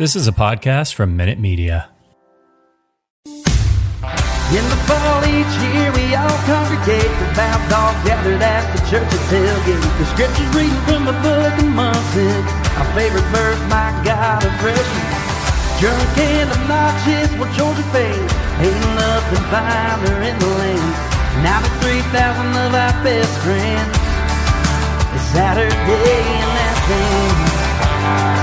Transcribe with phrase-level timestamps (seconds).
[0.00, 1.92] This is a podcast from Minute Media.
[3.28, 7.12] In the fall each year we all congregate
[7.68, 8.80] all gathered at the
[10.00, 11.68] The scriptures reading from the book of
[12.80, 15.04] Our favorite verse, my God, a freshman
[15.84, 17.36] Drunk and obnoxious,
[17.92, 20.96] fans Ain't nothing finer in the land.
[21.44, 24.00] Now the 3,000 of our best friends.
[25.12, 28.39] It's Saturday in Athens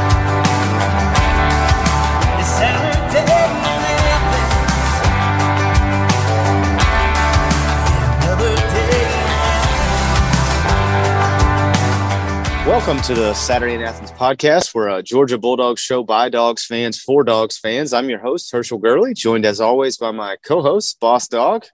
[12.67, 14.75] Welcome to the Saturday in Athens podcast.
[14.75, 17.93] We're a Georgia Bulldogs show by Dogs fans for Dogs fans.
[17.93, 21.65] I'm your host, Herschel Gurley, joined as always by my co host, Boss Dog.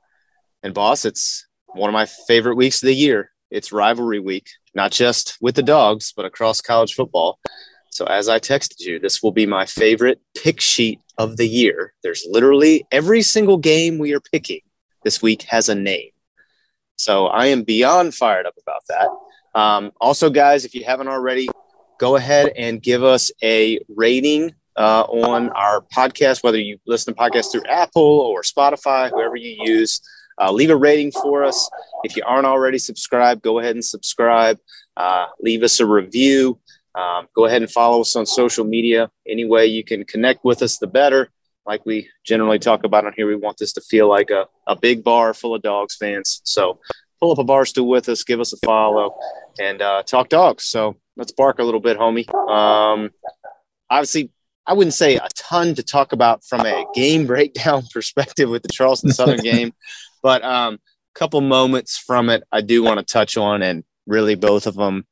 [0.61, 3.31] And, Boss, it's one of my favorite weeks of the year.
[3.49, 7.39] It's rivalry week, not just with the Dogs, but across college football.
[7.89, 11.95] So, as I texted you, this will be my favorite pick sheet of the year.
[12.03, 14.61] There's literally every single game we are picking
[15.03, 16.11] this week has a name.
[16.97, 19.09] So, I am beyond fired up about that.
[19.55, 21.49] Um, also, guys, if you haven't already,
[21.99, 27.19] go ahead and give us a rating uh, on our podcast, whether you listen to
[27.19, 30.01] podcasts through Apple or Spotify, whoever you use.
[30.41, 31.69] Uh, leave a rating for us.
[32.03, 34.57] If you aren't already subscribed, go ahead and subscribe.
[34.97, 36.59] Uh, leave us a review.
[36.95, 39.09] Um, go ahead and follow us on social media.
[39.27, 41.29] Any way you can connect with us, the better.
[41.65, 44.75] Like we generally talk about on here, we want this to feel like a, a
[44.75, 46.41] big bar full of dogs fans.
[46.43, 46.79] So
[47.23, 49.17] pull up a bar stool with us, give us a follow,
[49.57, 50.65] and uh, talk dogs.
[50.65, 52.27] So let's bark a little bit, homie.
[52.49, 53.11] Um,
[53.89, 54.29] obviously,
[54.67, 58.67] I wouldn't say a ton to talk about from a game breakdown perspective with the
[58.67, 59.71] Charleston Southern game,
[60.21, 60.79] but a um,
[61.15, 65.07] couple moments from it I do want to touch on, and really both of them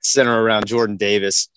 [0.00, 1.48] center around Jordan Davis.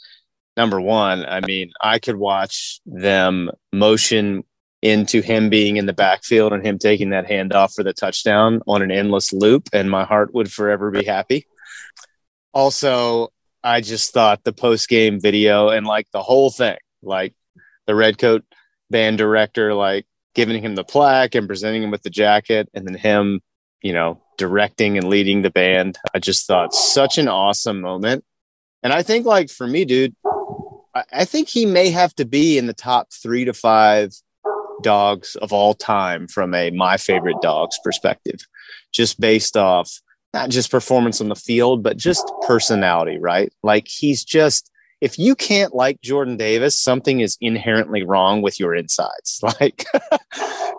[0.55, 4.43] Number one, I mean, I could watch them motion
[4.81, 8.81] into him being in the backfield and him taking that handoff for the touchdown on
[8.81, 11.47] an endless loop, and my heart would forever be happy.
[12.53, 13.29] Also,
[13.63, 17.33] I just thought the post game video and like the whole thing, like
[17.85, 18.43] the Redcoat
[18.89, 20.05] band director, like
[20.35, 23.41] giving him the plaque and presenting him with the jacket, and then him,
[23.81, 25.97] you know, directing and leading the band.
[26.13, 28.23] I just thought such an awesome moment.
[28.83, 30.15] And I think, like, for me, dude,
[30.93, 34.13] I, I think he may have to be in the top three to five
[34.83, 38.39] dogs of all time from a my favorite dogs perspective,
[38.93, 39.91] just based off
[40.33, 43.51] not just performance on the field, but just personality, right?
[43.63, 44.71] Like he's just,
[45.01, 49.41] if you can't like Jordan Davis, something is inherently wrong with your insides.
[49.59, 49.85] Like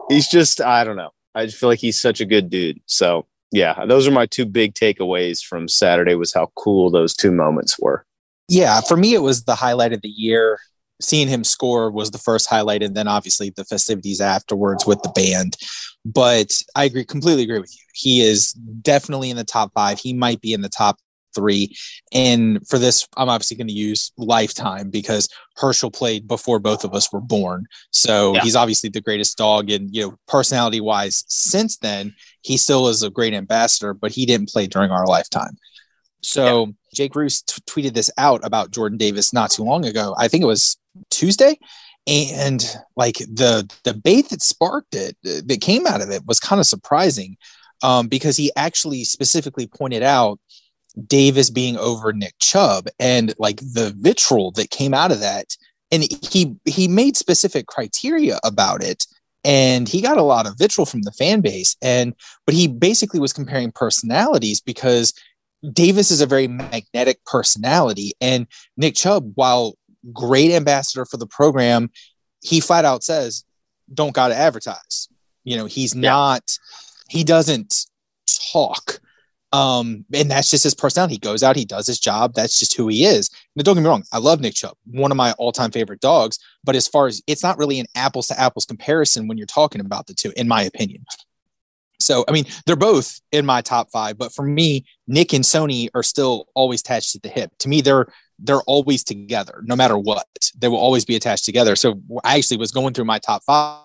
[0.08, 1.10] he's just, I don't know.
[1.34, 2.80] I just feel like he's such a good dude.
[2.86, 7.32] So yeah, those are my two big takeaways from Saturday was how cool those two
[7.32, 8.04] moments were.
[8.48, 10.58] Yeah, for me, it was the highlight of the year.
[11.00, 15.10] Seeing him score was the first highlight, and then obviously the festivities afterwards with the
[15.10, 15.56] band.
[16.04, 17.82] But I agree, completely agree with you.
[17.94, 19.98] He is definitely in the top five.
[19.98, 20.98] He might be in the top
[21.34, 21.76] three.
[22.12, 26.94] And for this, I'm obviously going to use lifetime because Herschel played before both of
[26.94, 27.66] us were born.
[27.90, 28.40] So Yeah.
[28.40, 29.70] he's obviously the greatest dog.
[29.70, 34.26] And, you know, personality wise, since then, he still is a great ambassador, but he
[34.26, 35.58] didn't play during our lifetime.
[36.22, 40.14] So Jake Roos t- tweeted this out about Jordan Davis not too long ago.
[40.18, 40.76] I think it was
[41.10, 41.58] Tuesday.
[42.06, 42.64] And
[42.96, 47.36] like the debate that sparked it, that came out of it was kind of surprising
[47.82, 50.40] um, because he actually specifically pointed out
[51.06, 55.56] Davis being over Nick Chubb and like the vitriol that came out of that.
[55.90, 59.06] And he he made specific criteria about it
[59.44, 62.14] and he got a lot of vitriol from the fan base and
[62.44, 65.14] but he basically was comparing personalities because
[65.72, 68.46] Davis is a very magnetic personality and
[68.76, 69.77] Nick Chubb while
[70.12, 71.90] great ambassador for the program
[72.42, 73.44] he flat out says
[73.92, 75.08] don't got to advertise.
[75.44, 76.42] You know he's not
[77.08, 77.86] he doesn't
[78.52, 79.00] talk.
[79.52, 81.14] Um and that's just his personality.
[81.14, 82.34] He goes out he does his job.
[82.34, 83.30] That's just who he is.
[83.56, 86.38] Now don't get me wrong i love nick chubb one of my all-time favorite dogs.
[86.64, 89.80] But as far as it's not really an apples to apples comparison when you're talking
[89.80, 91.04] about the two in my opinion.
[92.00, 95.88] So i mean they're both in my top five but for me nick and sony
[95.94, 97.52] are still always attached at the hip.
[97.60, 98.06] To me they're
[98.38, 100.26] they're always together, no matter what.
[100.56, 101.76] They will always be attached together.
[101.76, 103.82] So I actually was going through my top five,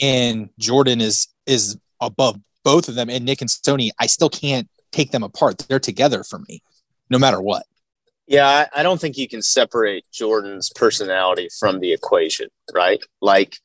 [0.00, 3.90] and Jordan is is above both of them, and Nick and Sony.
[3.98, 5.58] I still can't take them apart.
[5.68, 6.62] They're together for me,
[7.10, 7.64] no matter what.
[8.26, 13.02] Yeah, I, I don't think you can separate Jordan's personality from the equation, right?
[13.20, 13.56] Like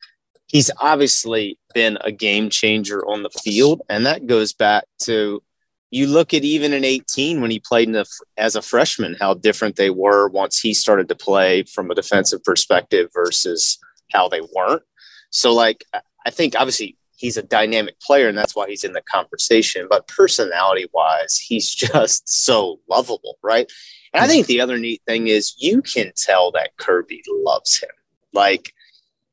[0.48, 5.42] he's obviously been a game changer on the field, and that goes back to
[5.90, 8.06] you look at even in 18 when he played the,
[8.38, 12.44] as a freshman, how different they were once he started to play from a defensive
[12.44, 13.80] perspective versus
[14.12, 14.84] how they weren't.
[15.30, 15.86] So, like,
[16.26, 20.08] I think obviously he's a dynamic player and that's why he's in the conversation, but
[20.08, 23.72] personality wise, he's just so lovable, right?
[24.14, 27.90] And I think the other neat thing is you can tell that Kirby loves him.
[28.34, 28.74] Like,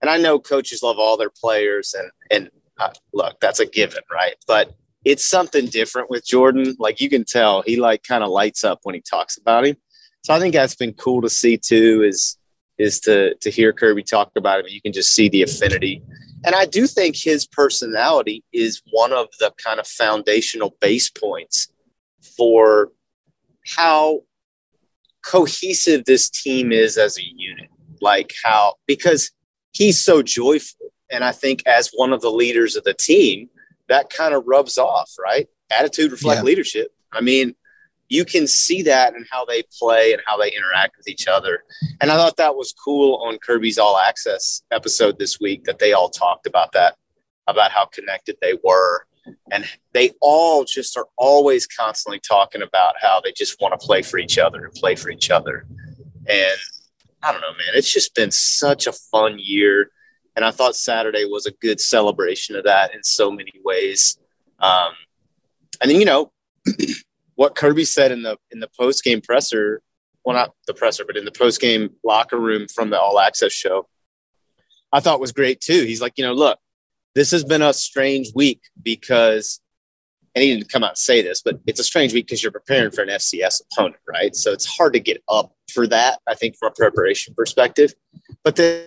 [0.01, 4.03] and I know coaches love all their players, and and uh, look, that's a given,
[4.13, 4.35] right?
[4.47, 4.75] But
[5.05, 6.75] it's something different with Jordan.
[6.79, 9.77] Like you can tell, he like kind of lights up when he talks about him.
[10.25, 12.03] So I think that's been cool to see too.
[12.07, 12.39] Is
[12.79, 14.67] is to to hear Kirby talk about him.
[14.69, 16.03] You can just see the affinity,
[16.45, 21.69] and I do think his personality is one of the kind of foundational base points
[22.37, 22.91] for
[23.77, 24.23] how
[25.25, 27.69] cohesive this team is as a unit.
[28.01, 29.31] Like how because
[29.73, 33.51] he's so joyful, and I think as one of the leaders of the team
[33.89, 35.49] that kind of rubs off, right?
[35.71, 36.45] Attitude reflect yeah.
[36.45, 36.89] leadership.
[37.13, 37.55] I mean,
[38.09, 41.65] you can see that in how they play and how they interact with each other.
[42.01, 45.93] And I thought that was cool on Kirby's All Access episode this week that they
[45.93, 46.97] all talked about that,
[47.47, 49.07] about how connected they were.
[49.51, 54.03] And they all just are always constantly talking about how they just want to play
[54.03, 55.67] for each other and play for each other.
[56.29, 56.59] And
[57.23, 59.91] I don't know, man, it's just been such a fun year
[60.37, 64.19] and I thought Saturday was a good celebration of that in so many ways.
[64.59, 64.93] Um,
[65.81, 66.33] and then you know
[67.35, 69.83] what Kirby said in the in the post game presser,
[70.25, 73.53] well not the presser, but in the post game locker room from the All Access
[73.53, 73.89] show,
[74.93, 75.85] I thought was great too.
[75.85, 76.59] He's like, you know, look,
[77.15, 79.61] this has been a strange week because,
[80.35, 82.53] and he didn't come out and say this, but it's a strange week because you're
[82.53, 84.35] preparing for an FCS opponent, right?
[84.35, 86.21] So it's hard to get up for that.
[86.29, 87.95] I think from a preparation perspective,
[88.43, 88.85] but then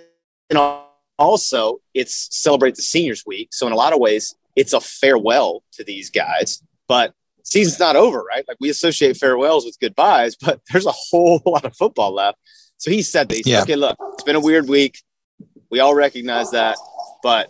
[0.50, 0.87] you know
[1.18, 5.64] also it's celebrate the seniors week so in a lot of ways it's a farewell
[5.72, 8.46] to these guys but season's not over right?
[8.48, 12.38] Like we associate farewells with goodbyes but there's a whole lot of football left.
[12.78, 13.62] So he said that yeah.
[13.62, 15.02] okay look it's been a weird week.
[15.70, 16.78] We all recognize that
[17.24, 17.50] but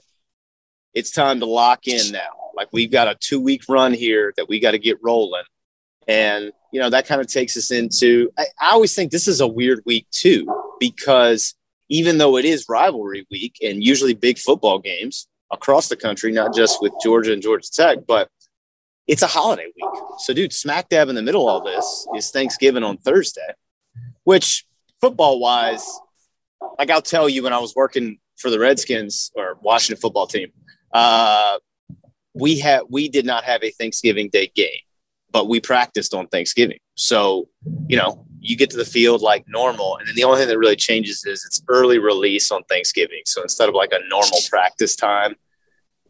[0.93, 2.51] it's time to lock in now.
[2.55, 5.43] Like we've got a two week run here that we got to get rolling.
[6.07, 9.41] And you know that kind of takes us into I, I always think this is
[9.41, 10.47] a weird week too
[10.79, 11.55] because
[11.89, 16.53] even though it is rivalry week and usually big football games across the country, not
[16.53, 18.29] just with Georgia and Georgia Tech, but
[19.07, 20.01] it's a holiday week.
[20.19, 23.53] So, dude, smack dab in the middle of all this is Thanksgiving on Thursday,
[24.25, 24.65] which
[24.99, 25.85] football wise,
[26.77, 30.51] like I'll tell you, when I was working for the Redskins or Washington football team,
[30.91, 31.57] uh,
[32.33, 34.81] we had we did not have a Thanksgiving Day game,
[35.31, 36.79] but we practiced on Thanksgiving.
[36.95, 37.47] So,
[37.87, 39.97] you know, you get to the field like normal.
[39.97, 43.21] And then the only thing that really changes is it's early release on Thanksgiving.
[43.25, 45.35] So instead of like a normal practice time,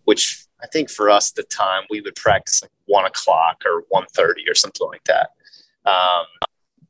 [0.04, 4.50] which I think for us the time we would practice like one o'clock or 1.30
[4.50, 5.30] or something like that.
[5.86, 6.26] Um,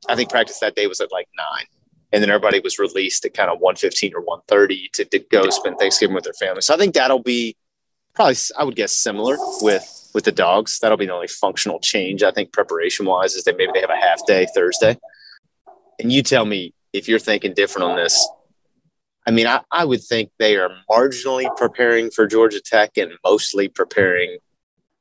[0.08, 1.66] I think practice that day was at like nine.
[2.12, 5.78] And then everybody was released at kind of 1.15 or 1.30 to, to go spend
[5.78, 6.62] Thanksgiving with their family.
[6.62, 7.56] So I think that'll be
[8.14, 10.78] probably, I would guess, similar with with the dogs.
[10.78, 13.90] That'll be the only functional change I think preparation wise is that maybe they have
[13.90, 14.98] a half day Thursday
[15.98, 18.28] and you tell me if you're thinking different on this.
[19.26, 23.68] I mean, I, I would think they are marginally preparing for Georgia Tech and mostly
[23.68, 24.38] preparing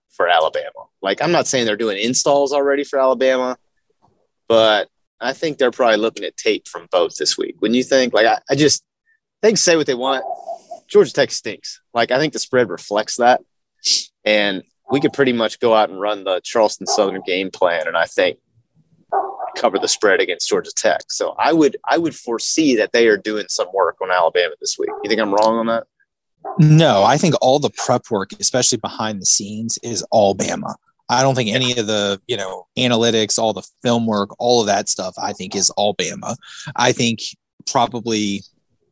[0.10, 0.88] for Alabama.
[1.02, 3.58] Like, I'm not saying they're doing installs already for Alabama,
[4.48, 4.90] but
[5.22, 7.56] I think they're probably looking at tape from both this week.
[7.60, 8.84] When you think, like, I, I just
[9.42, 10.26] think say what they want.
[10.88, 11.82] Georgia Tech stinks.
[11.94, 13.42] Like, I think the spread reflects that.
[14.26, 17.88] And we could pretty much go out and run the Charleston Southern game plan.
[17.88, 18.40] And I think
[19.58, 21.02] cover the spread against Georgia Tech.
[21.10, 24.78] So I would I would foresee that they are doing some work on Alabama this
[24.80, 24.90] week.
[25.04, 25.86] You think I'm wrong on that?
[26.60, 30.76] No, I think all the prep work, especially behind the scenes, is all Bama.
[31.10, 34.68] I don't think any of the, you know, analytics, all the film work, all of
[34.68, 36.36] that stuff, I think is all Bama.
[36.76, 37.20] I think
[37.66, 38.44] probably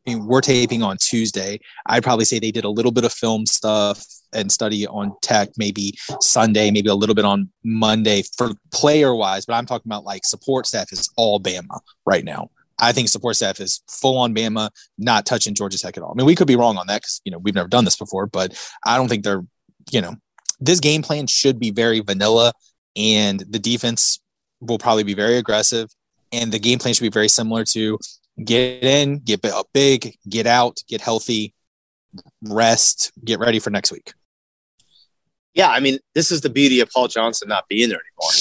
[0.07, 1.59] I mean, we're taping on Tuesday.
[1.87, 4.05] I'd probably say they did a little bit of film stuff
[4.35, 9.45] and study on tech maybe Sunday, maybe a little bit on Monday for player wise,
[9.45, 12.49] but I'm talking about like support staff is all Bama right now.
[12.79, 16.11] I think support staff is full on Bama, not touching Georgia Tech at all.
[16.11, 17.95] I mean, we could be wrong on that because you know we've never done this
[17.95, 19.45] before, but I don't think they're,
[19.91, 20.15] you know,
[20.59, 22.51] this game plan should be very vanilla,
[22.95, 24.19] and the defense
[24.59, 25.89] will probably be very aggressive,
[26.31, 27.97] and the game plan should be very similar to
[28.43, 31.53] get in, get up big, get out, get healthy,
[32.43, 34.13] rest, get ready for next week.
[35.55, 38.33] Yeah, I mean, this is the beauty of Paul Johnson not being there anymore.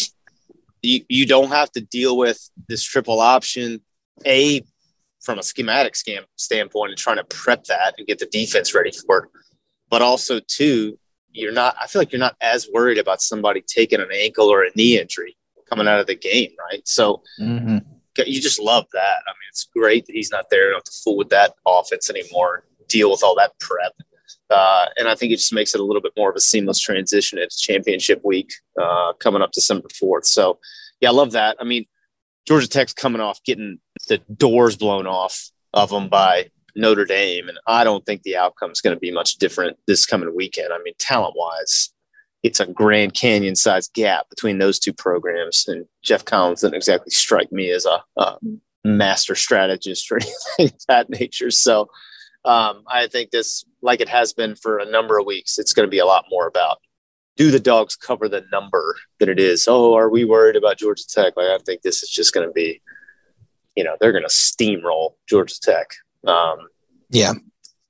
[0.83, 3.81] You, you don't have to deal with this triple option.
[4.27, 4.63] A
[5.23, 8.93] from a schematic scam standpoint and trying to prep that and get the defense ready
[8.93, 9.31] for it.
[9.89, 10.99] But also, two,
[11.33, 14.65] you're not, I feel like you're not as worried about somebody taking an ankle or
[14.65, 15.37] a knee injury
[15.69, 16.87] coming out of the game, right?
[16.87, 17.79] So mm-hmm.
[18.27, 19.23] you just love that.
[19.27, 20.67] I mean, it's great that he's not there.
[20.67, 23.95] You don't have to fool with that offense anymore, deal with all that prep.
[24.55, 26.79] Uh, and I think it just makes it a little bit more of a seamless
[26.79, 30.27] transition into championship week uh, coming up December 4th.
[30.27, 30.59] So,
[31.01, 31.57] yeah, I love that.
[31.61, 31.87] I mean,
[32.47, 37.59] Georgia Tech's coming off getting the doors blown off of them by Notre Dame, and
[37.67, 40.73] I don't think the outcome is going to be much different this coming weekend.
[40.73, 41.91] I mean, talent wise,
[42.43, 47.11] it's a Grand Canyon sized gap between those two programs, and Geoff Collins doesn't exactly
[47.11, 48.39] strike me as a, a
[48.85, 50.17] master strategist or
[50.59, 51.51] anything of that nature.
[51.51, 51.89] So,
[52.45, 55.87] um, I think this, like it has been for a number of weeks, it's going
[55.87, 56.79] to be a lot more about
[57.37, 59.67] do the dogs cover the number that it is?
[59.67, 61.37] Oh, are we worried about Georgia Tech?
[61.37, 62.81] Like, I think this is just going to be,
[63.75, 65.95] you know, they're going to steamroll Georgia Tech.
[66.27, 66.59] Um,
[67.11, 67.33] yeah.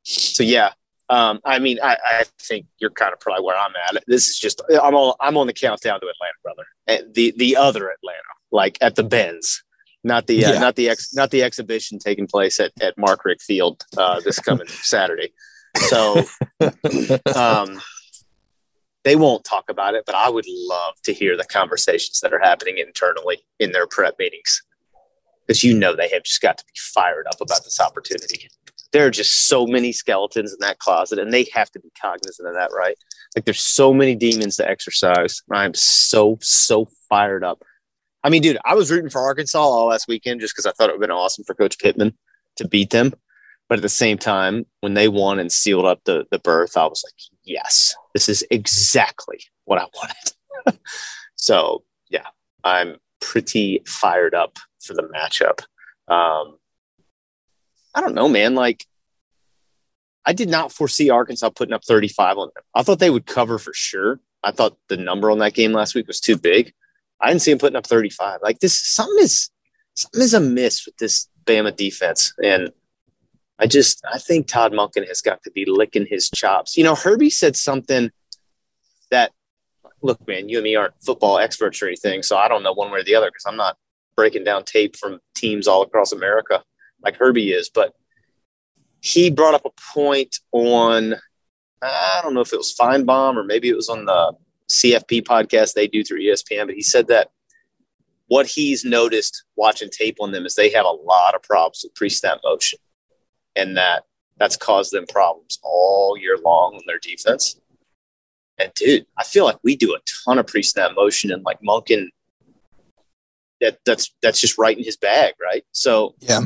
[0.03, 0.71] So yeah,
[1.09, 4.05] um, I mean, I, I, think you're kind of probably where I'm at.
[4.07, 6.65] This is just I'm on I'm on the countdown to Atlanta, brother.
[6.87, 8.19] And the the other Atlanta,
[8.51, 9.64] like at the Benz,
[10.05, 10.59] not the uh, yeah.
[10.59, 14.39] not the ex, not the exhibition taking place at at Mark Richt Field uh, this
[14.39, 15.33] coming Saturday.
[15.89, 16.23] So,
[17.35, 17.81] um,
[19.03, 22.39] they won't talk about it, but I would love to hear the conversations that are
[22.39, 24.63] happening internally in their prep meetings
[25.47, 28.49] because you know they have just got to be fired up about this opportunity.
[28.93, 32.49] There are just so many skeletons in that closet, and they have to be cognizant
[32.49, 32.97] of that, right?
[33.37, 35.43] Like there's so many demons to exercise.
[35.51, 37.63] I'm so so fired up.
[38.25, 40.89] I mean, dude, I was rooting for Arkansas all last weekend just because I thought
[40.89, 42.17] it would have been awesome for Coach Pittman
[42.57, 43.13] to beat them.
[43.69, 46.87] But at the same time, when they won and sealed up the the berth, I
[46.87, 50.79] was like, yes, this is exactly what I wanted.
[51.37, 52.27] so yeah,
[52.63, 55.61] I'm pretty fired up for the matchup.
[56.13, 56.59] Um,
[57.95, 58.55] I don't know, man.
[58.55, 58.85] Like,
[60.27, 62.65] I did not foresee Arkansas putting up 35 on them.
[62.75, 64.21] I thought they would cover for sure.
[64.43, 66.75] I thought the number on that game last week was too big.
[67.21, 68.41] I didn't see him putting up 35.
[68.43, 69.51] Like this, something is
[69.95, 72.71] something is amiss with this Bama defense, and
[73.59, 76.77] I just I think Todd Monken has got to be licking his chops.
[76.77, 78.11] You know, Herbie said something
[79.11, 79.33] that
[80.03, 82.91] look, man, you and me aren't football experts or anything, so I don't know one
[82.91, 83.77] way or the other because I'm not
[84.17, 86.63] breaking down tape from teams all across America
[87.03, 87.69] like Herbie is.
[87.69, 87.95] But
[89.01, 91.15] he brought up a point on
[91.83, 94.33] I don't know if it was Finebaum or maybe it was on the
[94.71, 97.31] CFP podcast they do through ESPN, but he said that
[98.27, 101.95] what he's noticed watching tape on them is they have a lot of problems with
[101.95, 102.79] pre-snap motion
[103.55, 104.05] and that
[104.37, 107.61] that's caused them problems all year long on their defense.
[108.59, 112.09] And dude, I feel like we do a ton of pre-snap motion and like Monken
[113.61, 115.65] that that's that's just right in his bag, right?
[115.73, 116.41] So yeah.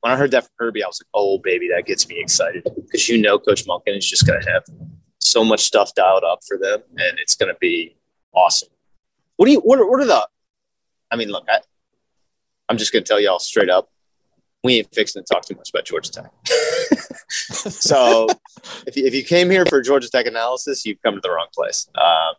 [0.00, 2.62] When I heard that from Herbie, I was like, "Oh, baby, that gets me excited
[2.62, 4.64] because you know Coach Monken is just going to have
[5.30, 7.96] so much stuff dialed up for them, and it's going to be
[8.32, 8.68] awesome."
[9.36, 9.60] What do you?
[9.60, 10.28] What are, what are the?
[11.10, 11.60] I mean, look, I,
[12.68, 13.90] I'm just going to tell y'all straight up
[14.62, 16.30] we ain't fixing to talk too much about Georgia Tech.
[17.40, 18.26] so
[18.86, 21.46] if you, if you came here for Georgia Tech analysis, you've come to the wrong
[21.54, 21.88] place.
[21.94, 22.34] Uh,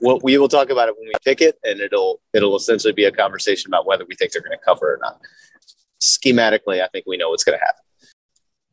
[0.00, 3.04] what we will talk about it when we pick it, and it'll it'll essentially be
[3.04, 5.20] a conversation about whether we think they're going to cover or not.
[6.00, 7.82] Schematically, I think we know what's going to happen.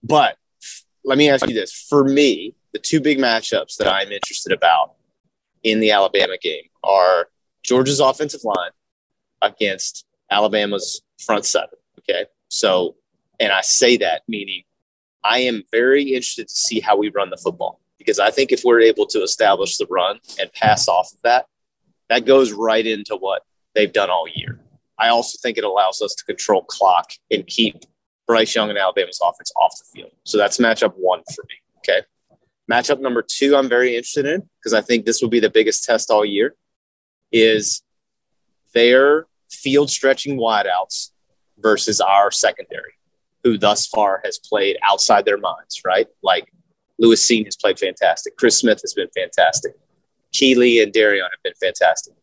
[0.03, 0.37] But
[1.03, 4.95] let me ask you this: for me, the two big matchups that I'm interested about
[5.63, 7.29] in the Alabama game are
[7.63, 8.71] Georgia's offensive line
[9.41, 11.79] against Alabama's front seven.
[11.99, 12.97] Okay, so,
[13.39, 14.63] and I say that meaning
[15.23, 18.65] I am very interested to see how we run the football because I think if
[18.65, 21.45] we're able to establish the run and pass off of that,
[22.09, 24.59] that goes right into what they've done all year.
[24.99, 27.85] I also think it allows us to control clock and keep
[28.27, 30.11] Bryce Young and Alabama's offense off the field.
[30.25, 31.55] So that's matchup one for me.
[31.77, 32.05] Okay.
[32.71, 35.83] Matchup number two, I'm very interested in because I think this will be the biggest
[35.83, 36.55] test all year
[37.31, 37.83] is
[38.73, 41.11] their field stretching wideouts
[41.59, 42.93] versus our secondary,
[43.43, 46.07] who thus far has played outside their minds, right?
[46.23, 46.51] Like
[46.97, 48.35] Lewis Cine has played fantastic.
[48.37, 49.73] Chris Smith has been fantastic.
[50.33, 52.13] Kelee and Derion have been fantastic.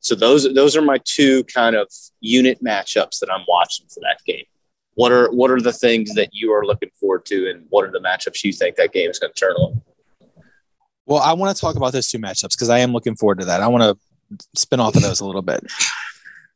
[0.00, 1.88] So those those are my two kind of
[2.20, 4.44] unit matchups that I'm watching for that game.
[4.98, 7.92] What are what are the things that you are looking forward to, and what are
[7.92, 9.80] the matchups you think that game is going to turn on?
[11.06, 13.44] Well, I want to talk about those two matchups because I am looking forward to
[13.44, 13.62] that.
[13.62, 15.64] I want to spin off of those a little bit.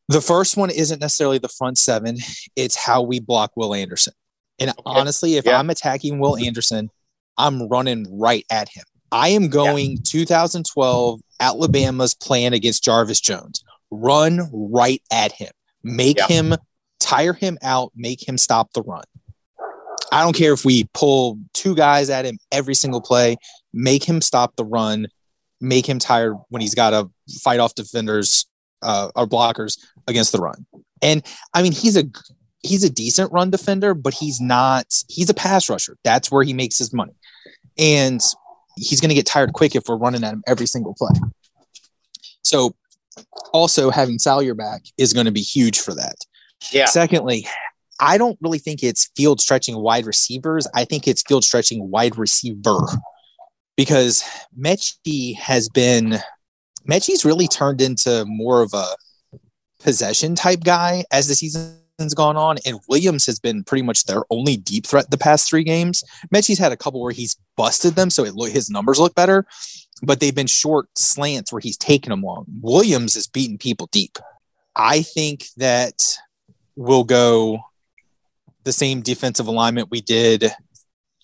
[0.08, 2.16] The first one isn't necessarily the front seven,
[2.56, 4.12] it's how we block Will Anderson.
[4.58, 4.82] And okay.
[4.84, 5.60] honestly, if yeah.
[5.60, 6.90] I'm attacking Will Anderson,
[7.38, 8.82] I'm running right at him.
[9.12, 9.98] I am going yeah.
[10.04, 13.62] 2012 Alabama's plan against Jarvis Jones.
[13.92, 15.52] Run right at him.
[15.84, 16.26] Make yeah.
[16.26, 16.54] him
[17.02, 19.04] tire him out, make him stop the run.
[20.12, 23.36] I don't care if we pull two guys at him every single play,
[23.72, 25.06] make him stop the run,
[25.60, 28.46] make him tired when he's got to fight off defenders
[28.82, 30.66] uh, or blockers against the run.
[31.00, 32.04] And I mean, he's a
[32.62, 34.86] he's a decent run defender, but he's not.
[35.08, 35.96] He's a pass rusher.
[36.04, 37.14] That's where he makes his money,
[37.78, 38.20] and
[38.76, 41.18] he's going to get tired quick if we're running at him every single play.
[42.42, 42.74] So,
[43.52, 46.16] also having Salyer back is going to be huge for that.
[46.70, 46.86] Yeah.
[46.86, 47.46] Secondly,
[48.00, 50.66] I don't really think it's field stretching wide receivers.
[50.74, 52.78] I think it's field stretching wide receiver
[53.76, 54.24] because
[54.58, 56.18] Metchie has been
[56.88, 58.86] Metchie's really turned into more of a
[59.80, 64.22] possession type guy as the season's gone on, and Williams has been pretty much their
[64.30, 66.02] only deep threat the past three games.
[66.34, 69.46] Metchie's had a couple where he's busted them, so his numbers look better,
[70.02, 72.44] but they've been short slants where he's taken them long.
[72.60, 74.18] Williams is beating people deep.
[74.74, 76.16] I think that
[76.76, 77.60] we'll go
[78.64, 80.50] the same defensive alignment we did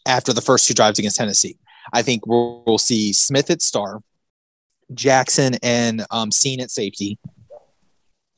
[0.07, 1.57] after the first two drives against Tennessee.
[1.93, 4.01] I think we'll, we'll see Smith at star,
[4.93, 7.19] Jackson and um, Cine at safety.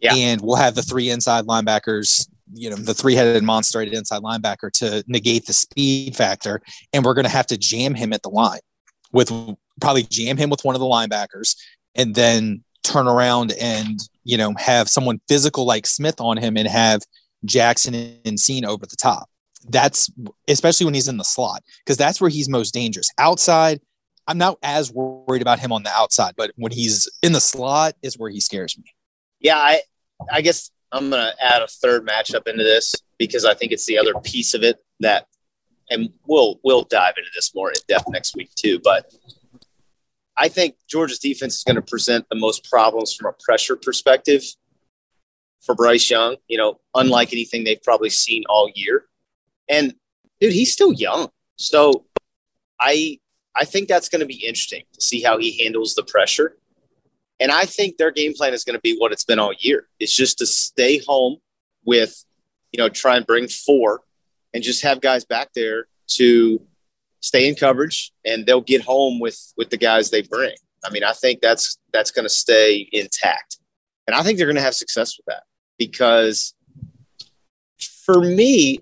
[0.00, 0.14] Yeah.
[0.14, 4.22] And we'll have the three inside linebackers, you know, the three headed monster at inside
[4.22, 6.62] linebacker to negate the speed factor.
[6.92, 8.60] And we're going to have to jam him at the line
[9.12, 9.30] with
[9.80, 11.56] probably jam him with one of the linebackers
[11.94, 16.68] and then turn around and, you know, have someone physical like Smith on him and
[16.68, 17.02] have
[17.44, 19.28] Jackson and Cine over the top.
[19.68, 20.08] That's
[20.46, 23.10] especially when he's in the slot because that's where he's most dangerous.
[23.18, 23.80] Outside,
[24.28, 27.94] I'm not as worried about him on the outside, but when he's in the slot
[28.02, 28.84] is where he scares me.
[29.40, 29.82] Yeah, I
[30.30, 33.98] I guess I'm gonna add a third matchup into this because I think it's the
[33.98, 35.26] other piece of it that,
[35.90, 38.78] and we'll we'll dive into this more in depth next week too.
[38.78, 39.12] But
[40.40, 44.42] I think Georgia's defense is going to present the most problems from a pressure perspective
[45.60, 46.36] for Bryce Young.
[46.48, 49.04] You know, unlike anything they've probably seen all year.
[49.68, 49.94] And
[50.40, 52.06] dude, he's still young, so
[52.80, 53.20] I
[53.54, 56.56] I think that's going to be interesting to see how he handles the pressure.
[57.38, 59.88] And I think their game plan is going to be what it's been all year.
[59.98, 61.36] It's just to stay home
[61.84, 62.24] with,
[62.72, 64.02] you know, try and bring four
[64.54, 66.60] and just have guys back there to
[67.20, 70.54] stay in coverage and they'll get home with with the guys they bring.
[70.84, 73.58] I mean, I think that's that's going to stay intact.
[74.06, 75.44] And I think they're going to have success with that
[75.78, 76.54] because
[78.04, 78.80] for me,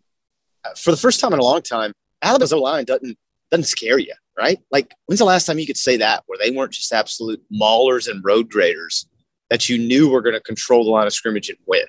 [0.77, 3.19] for the first time in a long time, Alabama's line doesn't
[3.51, 4.59] doesn't scare you, right?
[4.71, 8.09] Like, when's the last time you could say that where they weren't just absolute maulers
[8.09, 9.07] and road graders
[9.51, 11.87] that you knew were going to control the line of scrimmage and win?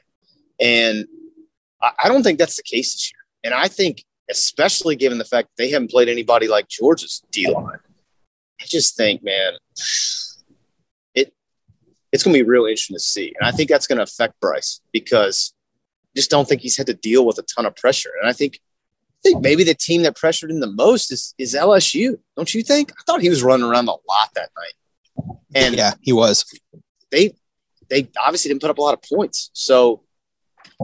[0.60, 1.06] And
[1.82, 3.20] I don't think that's the case this year.
[3.44, 7.80] And I think, especially given the fact they haven't played anybody like Georgia's D line,
[8.62, 9.54] I just think, man,
[11.16, 11.34] it
[12.12, 13.34] it's going to be real interesting to see.
[13.40, 15.54] And I think that's going to affect Bryce because
[16.16, 18.12] I just don't think he's had to deal with a ton of pressure.
[18.22, 18.60] And I think
[19.20, 22.18] I think maybe the team that pressured him the most is, is LSU.
[22.38, 22.92] Don't you think?
[22.92, 25.36] I thought he was running around a lot that night.
[25.54, 26.46] And yeah, he was.
[27.12, 27.34] They
[27.90, 29.50] they obviously didn't put up a lot of points.
[29.54, 30.04] So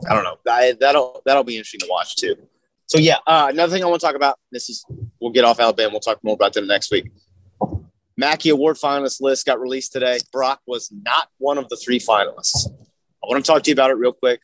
[0.10, 0.38] I don't know.
[0.50, 2.36] I, that'll that'll be interesting to watch too.
[2.88, 4.38] So yeah, uh, another thing I want to talk about.
[4.52, 4.86] This is
[5.20, 5.92] we'll get off Alabama.
[5.92, 7.12] We'll talk more about them next week.
[8.18, 10.20] Mackey Award finalist list got released today.
[10.32, 12.68] Brock was not one of the three finalists.
[13.24, 14.42] I want to talk to you about it real quick.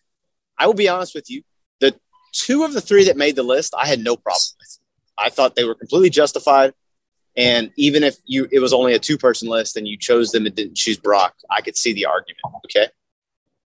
[0.58, 1.44] I will be honest with you
[1.80, 1.96] The
[2.34, 4.80] two of the three that made the list, I had no problem with.
[5.18, 6.74] I thought they were completely justified.
[7.38, 10.46] And even if you it was only a two person list and you chose them
[10.46, 12.42] and didn't choose Brock, I could see the argument.
[12.66, 12.88] Okay.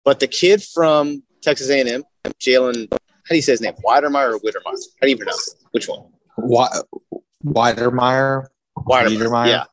[0.04, 2.04] But the kid from Texas A&M,
[2.40, 2.92] Jalen,
[3.26, 3.74] how do you say his name?
[3.86, 4.78] Wydermyer or Wittermeyer?
[5.02, 5.56] How do you pronounce it?
[5.72, 6.06] Which one?
[7.44, 8.48] Wydermyer.
[8.78, 9.48] Wydermyer.
[9.48, 9.64] Yeah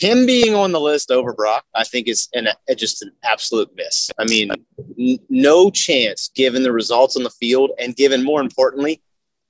[0.00, 4.10] him being on the list over Brock, I think is an, just an absolute miss.
[4.18, 4.50] I mean,
[4.98, 9.02] n- no chance given the results on the field and given more importantly,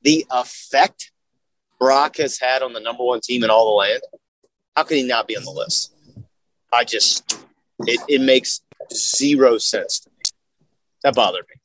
[0.02, 1.12] the effect
[1.78, 4.02] Brock has had on the number one team in all the land.
[4.76, 5.94] How can he not be on the list?
[6.72, 7.44] I just,
[7.86, 8.60] it, it makes
[8.92, 10.16] zero sense to me.
[11.04, 11.60] That bothered me.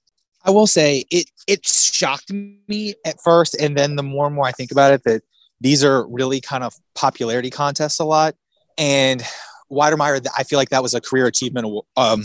[0.46, 3.56] I will say it, it shocked me at first.
[3.60, 5.24] And then the more and more I think about it, that
[5.60, 8.36] these are really kind of popularity contests a lot
[8.78, 9.24] and
[9.72, 11.68] Wydermyer, I feel like that was a career achievement.
[11.98, 12.24] Um,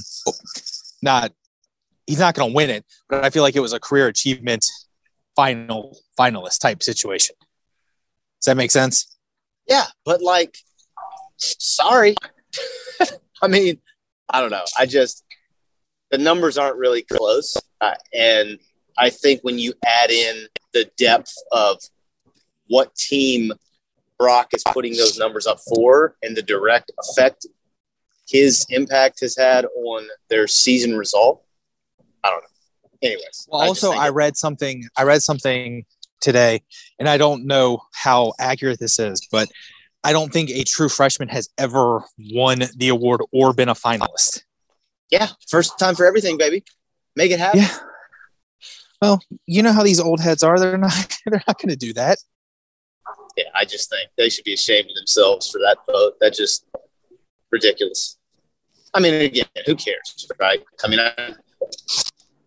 [1.03, 1.33] not
[2.07, 4.67] he's not going to win it, but I feel like it was a career achievement
[5.37, 7.37] final finalist type situation.
[8.41, 9.17] Does that make sense?
[9.69, 10.59] Yeah, but like,
[11.37, 12.17] sorry.
[13.43, 13.79] I mean,
[14.29, 14.65] I don't know.
[14.79, 15.25] I just
[16.11, 17.57] the numbers aren't really close.
[17.81, 18.59] Uh, and
[18.99, 21.79] I think when you add in the depth of
[22.69, 23.53] what team
[24.19, 27.47] Brock is putting those numbers up for and the direct effect
[28.29, 31.43] his impact has had on their season result,
[32.23, 32.99] I don't know.
[33.03, 34.85] Anyways, well, also I read something.
[34.97, 35.85] I read something
[36.21, 36.63] today,
[36.99, 39.49] and I don't know how accurate this is, but
[40.05, 44.43] I don't think a true freshman has ever won the award or been a finalist.
[45.11, 46.65] Yeah, first time for everything, baby.
[47.17, 47.61] Make it happen.
[47.61, 47.77] Yeah.
[49.03, 50.59] Well, you know how these old heads are.
[50.59, 50.93] They're not.
[51.27, 52.19] They're not going to do that.
[53.37, 56.15] Yeah, I just think they should be ashamed of themselves for that vote.
[56.21, 56.67] That's just
[57.51, 58.19] ridiculous.
[58.93, 60.63] I mean, again, who cares, right?
[60.85, 61.35] I mean, I,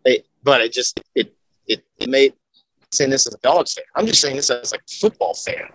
[0.04, 1.34] they, but it just it
[1.68, 2.34] it it made
[2.92, 3.86] saying this as a dogs fan.
[3.96, 5.70] I'm just saying this as like a football fan.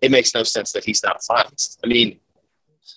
[0.00, 1.78] It makes no sense that he's not a finalist.
[1.84, 2.18] I mean,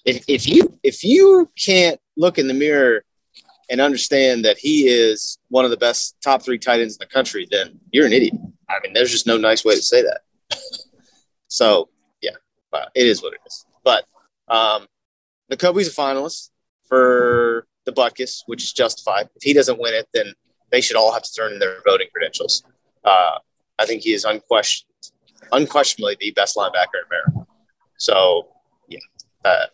[0.03, 3.03] if if you if you can't look in the mirror
[3.69, 7.13] and understand that he is one of the best top three tight ends in the
[7.13, 8.33] country, then you're an idiot.
[8.69, 10.21] I mean, there's just no nice way to say that.
[11.47, 11.89] so
[12.21, 12.31] yeah,
[12.93, 13.65] it is what it is.
[13.83, 14.05] But
[14.47, 14.87] um,
[15.51, 16.49] Nakobe's a finalist
[16.87, 19.29] for the Butkus, which is justified.
[19.35, 20.33] If he doesn't win it, then
[20.71, 22.63] they should all have to turn in their voting credentials.
[23.03, 23.37] Uh,
[23.77, 24.89] I think he is unquestioned,
[25.51, 27.51] unquestionably the best linebacker in America.
[27.97, 28.47] So,
[28.87, 28.99] yeah,
[29.43, 29.65] uh,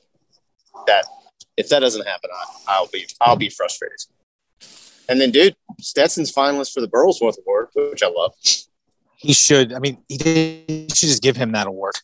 [0.88, 1.06] that
[1.62, 2.30] if that doesn't happen,
[2.68, 4.00] I, will be I'll be frustrated.
[5.10, 8.34] And then, dude, Stetson's finalist for the Burlsworth Award, which I love.
[9.18, 9.74] He should.
[9.74, 11.96] I mean, he, did, he should just give him that award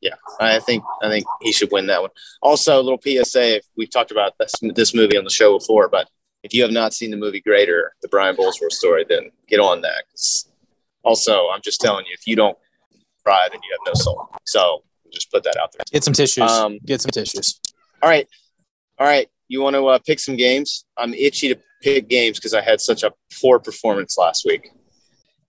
[0.00, 2.10] yeah, I think I think he should win that one.
[2.40, 5.88] Also, a little PSA: if we've talked about this this movie on the show before,
[5.88, 6.08] but
[6.42, 9.82] if you have not seen the movie Greater, the Brian Burlsworth story, then get on
[9.82, 10.04] that.
[11.02, 12.56] Also, I'm just telling you, if you don't
[13.24, 14.30] cry, then you have no soul.
[14.46, 15.82] So just put that out there.
[15.92, 16.50] Get some tissues.
[16.50, 17.60] Um, get some tissues.
[18.02, 18.26] All right,
[19.00, 19.28] all right.
[19.48, 20.84] You want to uh, pick some games?
[20.96, 24.70] I'm itchy to pick games because I had such a poor performance last week.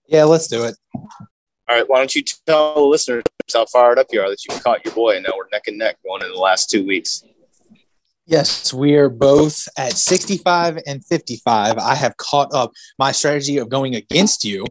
[0.08, 0.74] Yeah, let's do it.
[0.94, 4.58] All right, why don't you tell the listeners how fired up you are that you
[4.60, 7.22] caught your boy, and now we're neck and neck going in the last two weeks.
[8.26, 11.76] Yes, we are both at 65 and 55.
[11.76, 12.72] I have caught up.
[12.98, 14.64] My strategy of going against you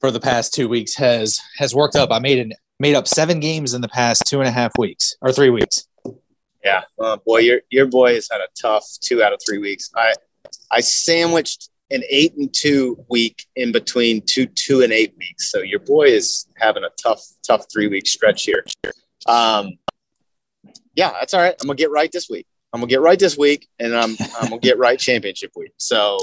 [0.00, 2.10] for the past two weeks has has worked up.
[2.12, 5.16] I made it made up seven games in the past two and a half weeks
[5.20, 5.86] or three weeks.
[6.64, 9.90] Yeah, uh, boy, your your boy has had a tough two out of three weeks.
[9.96, 10.12] I
[10.70, 15.50] I sandwiched an eight and two week in between two two and eight weeks.
[15.50, 18.64] So your boy is having a tough tough three week stretch here.
[19.26, 19.78] Um,
[20.94, 21.54] yeah, that's all right.
[21.60, 22.46] I'm gonna get right this week.
[22.72, 25.72] I'm gonna get right this week, and I'm I'm gonna get right championship week.
[25.78, 26.18] So,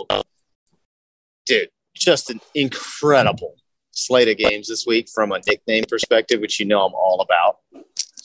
[1.45, 3.55] dude, just an incredible
[3.91, 7.57] slate of games this week from a nickname perspective, which you know I'm all about.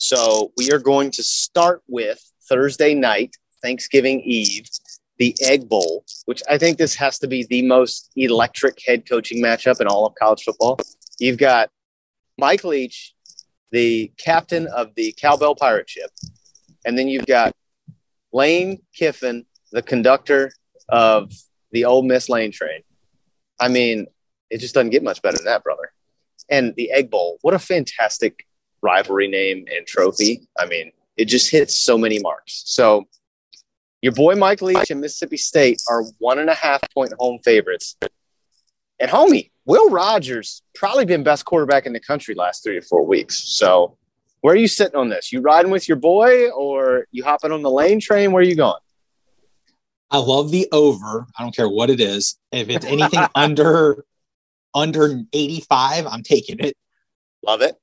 [0.03, 4.67] So we are going to start with Thursday night, Thanksgiving Eve,
[5.17, 9.41] the Egg Bowl, which I think this has to be the most electric head coaching
[9.41, 10.77] matchup in all of college football.
[11.19, 11.69] You've got
[12.37, 13.13] Mike Leach,
[13.71, 16.11] the captain of the Cowbell Pirate Ship,
[16.83, 17.53] and then you've got
[18.33, 20.51] Lane Kiffin, the conductor
[20.89, 21.31] of
[21.71, 22.81] the Ole Miss Lane Train.
[23.57, 24.07] I mean,
[24.49, 25.93] it just doesn't get much better than that, brother.
[26.49, 28.45] And the Egg Bowl, what a fantastic
[28.83, 30.47] rivalry name and trophy.
[30.59, 32.63] I mean, it just hits so many marks.
[32.65, 33.07] So
[34.01, 37.95] your boy Mike Leach and Mississippi State are one and a half point home favorites.
[38.99, 43.05] And homie, Will Rogers probably been best quarterback in the country last three to four
[43.05, 43.37] weeks.
[43.37, 43.97] So
[44.41, 45.31] where are you sitting on this?
[45.31, 48.33] You riding with your boy or you hopping on the lane train?
[48.33, 48.79] Where are you going?
[50.11, 51.25] I love the over.
[51.39, 52.37] I don't care what it is.
[52.51, 54.05] If it's anything under
[54.75, 56.75] under 85, I'm taking it.
[57.45, 57.75] Love it.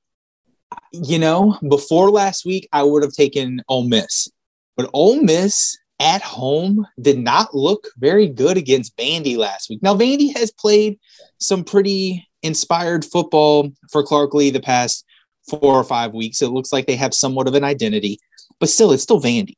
[0.91, 4.29] You know, before last week, I would have taken Ole Miss.
[4.75, 9.83] But Ole Miss at home did not look very good against Vandy last week.
[9.83, 10.99] Now, Vandy has played
[11.37, 15.05] some pretty inspired football for Clark Lea the past
[15.49, 16.41] four or five weeks.
[16.41, 18.19] It looks like they have somewhat of an identity,
[18.59, 19.55] but still, it's still Vandy.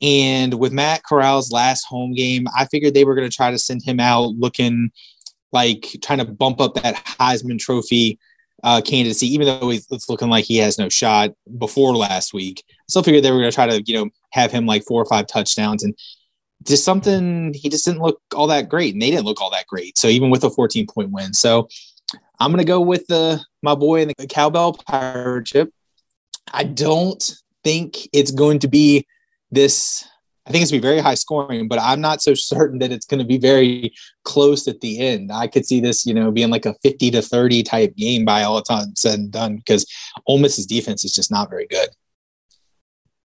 [0.00, 3.58] And with Matt Corral's last home game, I figured they were going to try to
[3.58, 4.90] send him out looking
[5.52, 8.18] like trying to bump up that Heisman Trophy
[8.64, 12.64] uh, candidacy, even though it's looking like he has no shot before last week.
[12.66, 15.00] I Still figured they were going to try to, you know, have him like four
[15.00, 15.94] or five touchdowns and
[16.66, 19.66] just something he just didn't look all that great and they didn't look all that
[19.66, 19.98] great.
[19.98, 21.34] So even with a 14 point win.
[21.34, 21.68] So
[22.40, 25.70] I'm going to go with the my boy in the cowbell pirate ship.
[26.50, 27.22] I don't
[27.62, 29.06] think it's going to be
[29.50, 30.08] this
[30.46, 32.92] I think it's going to be very high scoring, but I'm not so certain that
[32.92, 35.32] it's going to be very close at the end.
[35.32, 38.42] I could see this, you know, being like a 50 to 30 type game by
[38.42, 39.86] all time said and done because
[40.26, 41.88] Ole Miss's defense is just not very good.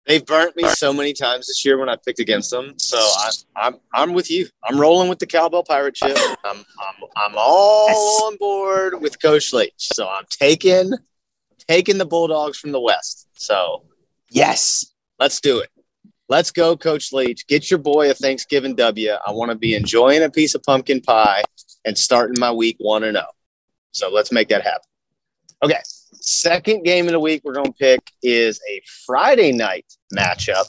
[0.07, 2.73] They've burnt me so many times this year when I picked against them.
[2.77, 4.47] So I, I'm I'm with you.
[4.63, 6.17] I'm rolling with the cowbell pirate ship.
[6.43, 8.21] I'm I'm, I'm all Yes.
[8.23, 9.71] on board with Coach Leach.
[9.77, 10.91] So I'm taking
[11.69, 13.27] taking the Bulldogs from the West.
[13.35, 13.83] So
[14.29, 14.85] Yes.
[15.19, 15.69] let's do it.
[16.29, 17.45] Let's go, Coach Leach.
[17.47, 19.11] Get your boy a Thanksgiving W.
[19.11, 21.43] I want to be enjoying a piece of pumpkin pie
[21.85, 23.27] and starting my week one and zero.
[23.91, 24.87] So let's make that happen.
[25.61, 25.79] Okay.
[26.13, 30.65] Second game of the week we're going to pick is a Friday night matchup.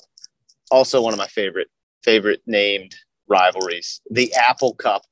[0.71, 1.69] Also, one of my favorite
[2.03, 2.95] favorite named
[3.29, 5.03] rivalries, the Apple Cup.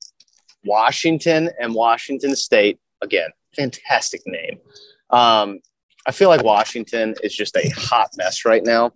[0.65, 2.79] Washington and Washington State.
[3.01, 4.59] Again, fantastic name.
[5.11, 5.61] Um,
[6.07, 8.93] I feel like Washington is just a hot mess right now.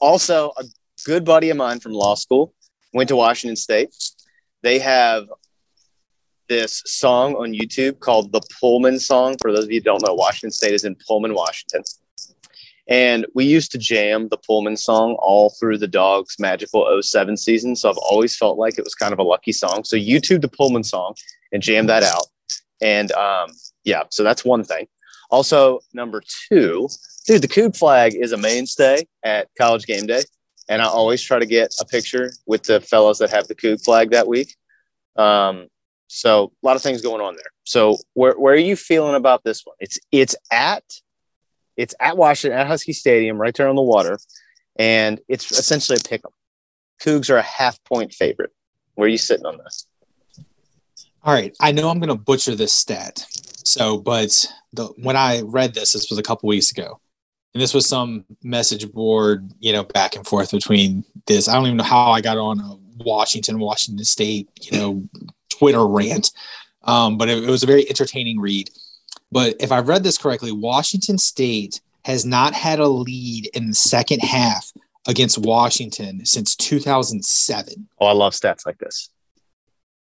[0.00, 0.64] Also, a
[1.04, 2.54] good buddy of mine from law school
[2.92, 3.94] went to Washington State.
[4.62, 5.26] They have
[6.48, 9.36] this song on YouTube called the Pullman song.
[9.40, 11.82] For those of you who don't know, Washington State is in Pullman, Washington.
[12.88, 17.76] And we used to jam the Pullman song all through the Dogs' magical 07 season.
[17.76, 19.84] So I've always felt like it was kind of a lucky song.
[19.84, 21.14] So YouTube the Pullman song
[21.52, 22.26] and jam that out.
[22.82, 23.50] And um,
[23.84, 24.88] yeah, so that's one thing.
[25.30, 26.88] Also, number two,
[27.26, 30.22] dude, the Coug flag is a mainstay at college game day.
[30.70, 33.84] And I always try to get a picture with the fellows that have the Coug
[33.84, 34.56] flag that week.
[35.16, 35.66] Um,
[36.06, 37.50] so a lot of things going on there.
[37.64, 39.76] So where, where are you feeling about this one?
[39.80, 40.84] It's it's at
[41.76, 44.18] it's at Washington at Husky Stadium, right there on the water,
[44.76, 46.32] and it's essentially a pick 'em.
[47.02, 48.52] Cougs are a half point favorite.
[48.94, 49.86] Where are you sitting on this?
[51.22, 51.54] All right.
[51.60, 53.26] I know I'm going to butcher this stat.
[53.64, 57.00] So, but the, when I read this, this was a couple weeks ago.
[57.54, 61.48] And this was some message board, you know, back and forth between this.
[61.48, 65.02] I don't even know how I got on a Washington, Washington State, you know,
[65.48, 66.30] Twitter rant.
[66.84, 68.70] Um, but it, it was a very entertaining read.
[69.32, 73.74] But if I've read this correctly, Washington State has not had a lead in the
[73.74, 74.72] second half
[75.06, 77.88] against Washington since 2007.
[78.00, 79.10] Oh, I love stats like this.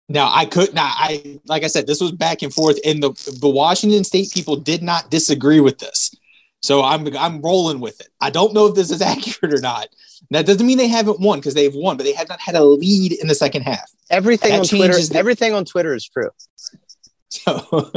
[0.10, 0.94] Now I could not.
[0.98, 4.58] I like I said, this was back and forth, and the the Washington State people
[4.58, 6.14] did not disagree with this.
[6.62, 8.10] So I'm I'm rolling with it.
[8.22, 9.90] I don't know if this is accurate or not.
[10.30, 12.64] That doesn't mean they haven't won because they've won, but they have not had a
[12.64, 13.92] lead in the second half.
[14.10, 16.30] Everything That on Twitter, the- everything on Twitter is true.
[17.34, 17.54] So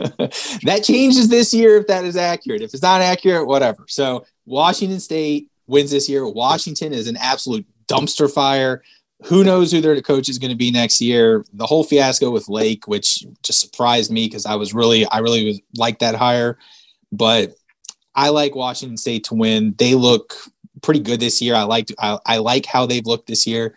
[0.63, 2.63] that changes this year if that is accurate.
[2.63, 3.85] If it's not accurate, whatever.
[3.89, 6.25] So Washington State wins this year.
[6.25, 8.85] Washington is an absolute dumpster fire.
[9.25, 11.45] Who knows who their coach is going to be next year?
[11.53, 15.47] The whole fiasco with Lake, which just surprised me because I was really, I really
[15.47, 16.57] was like that hire.
[17.11, 17.57] But
[18.15, 19.75] I like Washington State to win.
[19.79, 20.35] They look
[20.83, 21.55] pretty good this year.
[21.55, 23.75] I like, I, I like how they've looked this year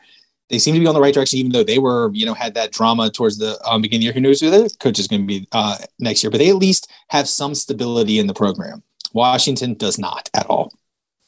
[0.49, 2.53] they seem to be on the right direction, even though they were, you know, had
[2.53, 4.13] that drama towards the um, beginning of the year.
[4.13, 6.31] Who knows who the coach is going to be uh, next year?
[6.31, 8.83] But they at least have some stability in the program.
[9.13, 10.73] Washington does not at all.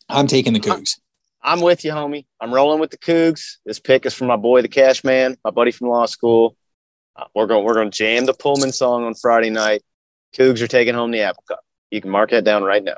[0.07, 0.99] I'm taking the Cougs.
[1.41, 2.25] I'm with you, homie.
[2.39, 3.57] I'm rolling with the Cougs.
[3.65, 6.55] This pick is from my boy, the Cash Man, my buddy from law school.
[7.15, 9.83] Uh, we're going we're going to jam the Pullman song on Friday night.
[10.33, 11.59] Cougs are taking home the Apple Cup.
[11.91, 12.97] You can mark that down right now.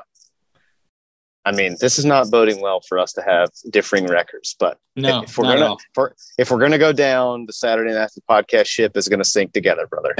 [1.44, 5.22] I mean, this is not boding well for us to have differing records, but No,
[5.22, 8.96] if we're gonna if we're, if we're gonna go down, the Saturday Night podcast ship
[8.96, 10.14] is gonna sink together, brother.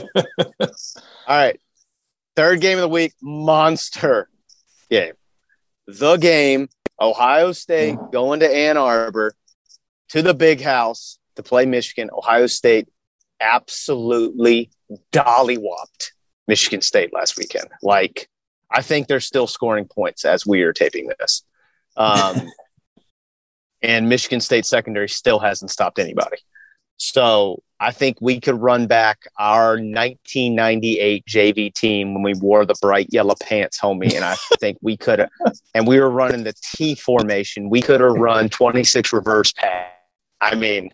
[0.60, 1.58] All right.
[2.34, 4.28] Third game of the week, monster
[4.90, 5.14] game.
[5.86, 6.68] The game,
[7.00, 9.34] Ohio State going to Ann Arbor
[10.10, 12.10] to the big house to play Michigan.
[12.12, 12.88] Ohio State
[13.40, 14.70] absolutely
[15.12, 16.10] dollywopped
[16.46, 17.66] Michigan State last weekend.
[17.82, 18.28] Like,
[18.70, 21.42] I think they're still scoring points as we are taping this.
[21.96, 22.50] Um,
[23.82, 26.38] and Michigan State secondary still hasn't stopped anybody.
[26.98, 32.74] So I think we could run back our 1998 JV team when we wore the
[32.80, 34.14] bright yellow pants, homie.
[34.14, 35.30] And I think we could have,
[35.74, 37.68] and we were running the T formation.
[37.68, 39.92] We could have run 26 reverse pass.
[40.40, 40.90] I mean,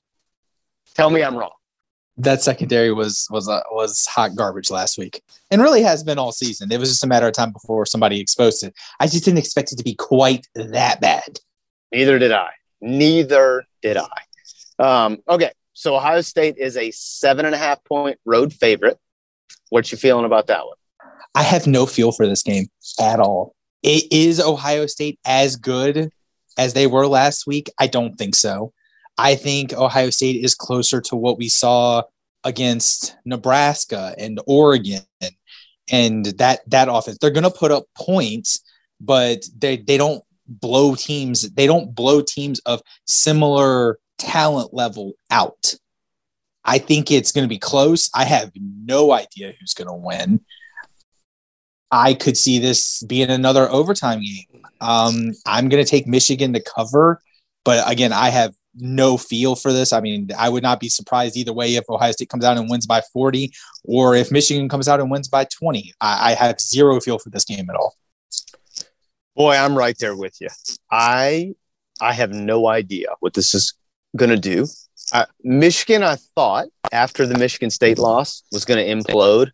[0.95, 1.51] tell me I'm wrong.
[2.23, 6.33] That secondary was was uh, was hot garbage last week, and really has been all
[6.33, 6.71] season.
[6.73, 8.75] It was just a matter of time before somebody exposed it.
[9.01, 11.41] I just didn't expect it to be quite that bad.
[11.93, 12.51] Neither did I.
[12.81, 14.09] Neither did I.
[14.79, 18.99] Um, okay, so Ohio State is a seven and a half point road favorite.
[19.71, 20.77] What you feeling about that one?
[21.35, 22.67] I have no feel for this game
[23.01, 23.55] at all.
[23.83, 26.11] It is Ohio State as good
[26.59, 27.71] as they were last week?
[27.79, 28.73] I don't think so.
[29.19, 32.03] I think Ohio State is closer to what we saw
[32.45, 35.03] against Nebraska and Oregon
[35.91, 37.19] and that that offense.
[37.21, 38.61] They're going to put up points,
[39.01, 41.43] but they they don't blow teams.
[41.51, 45.75] They don't blow teams of similar talent level out.
[46.65, 48.09] I think it's going to be close.
[48.15, 50.41] I have no idea who's going to win.
[51.91, 54.63] I could see this being another overtime game.
[54.81, 57.21] Um, I'm going to take Michigan to cover,
[57.65, 59.93] but again, I have no feel for this.
[59.93, 62.71] I mean, I would not be surprised either way if Ohio State comes out and
[62.71, 63.53] wins by 40
[63.85, 65.93] or if Michigan comes out and wins by 20.
[66.01, 67.95] I, I have zero feel for this game at all.
[69.35, 70.49] Boy, I'm right there with you.
[70.91, 71.55] I
[72.01, 73.75] I have no idea what this is
[74.17, 74.67] going to do.
[75.13, 79.51] Uh, Michigan, I thought after the Michigan State loss was going to implode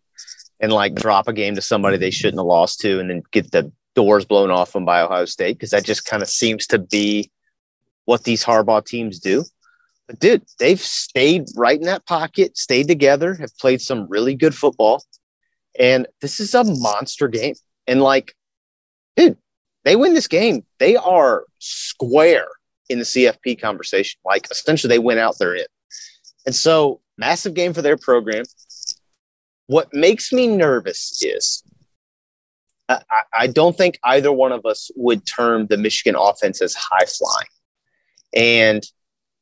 [0.60, 3.52] and like drop a game to somebody they shouldn't have lost to, and then get
[3.52, 6.78] the doors blown off them by Ohio State because that just kind of seems to
[6.78, 7.30] be
[8.08, 9.44] what these Harbaugh teams do.
[10.06, 14.54] But dude, they've stayed right in that pocket, stayed together, have played some really good
[14.54, 15.04] football,
[15.78, 17.54] and this is a monster game.
[17.86, 18.34] And like,
[19.14, 19.36] dude,
[19.84, 22.48] they win this game, they are square
[22.88, 24.18] in the CFP conversation.
[24.24, 25.66] Like essentially, they went out there in.
[26.46, 28.46] And so, massive game for their program.
[29.66, 31.62] What makes me nervous is
[32.88, 33.02] I,
[33.38, 37.48] I don't think either one of us would term the Michigan offense as high flying.
[38.34, 38.82] And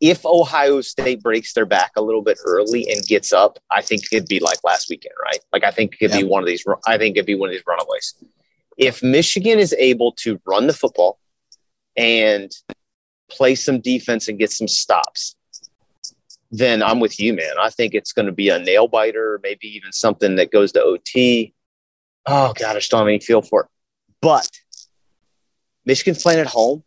[0.01, 4.03] if Ohio State breaks their back a little bit early and gets up, I think
[4.12, 5.38] it'd be like last weekend, right?
[5.53, 6.22] Like I think it could yeah.
[6.22, 6.64] be one of these.
[6.87, 8.14] I think it'd be one of these runaways.
[8.77, 11.18] If Michigan is able to run the football
[11.96, 12.53] and
[13.31, 15.35] play some defense and get some stops,
[16.51, 17.55] then I'm with you, man.
[17.61, 20.83] I think it's going to be a nail biter, maybe even something that goes to
[20.83, 21.55] OT.
[22.27, 23.66] Oh God, I just don't have any feel for it.
[24.20, 24.51] But
[25.85, 26.83] Michigan's playing at home.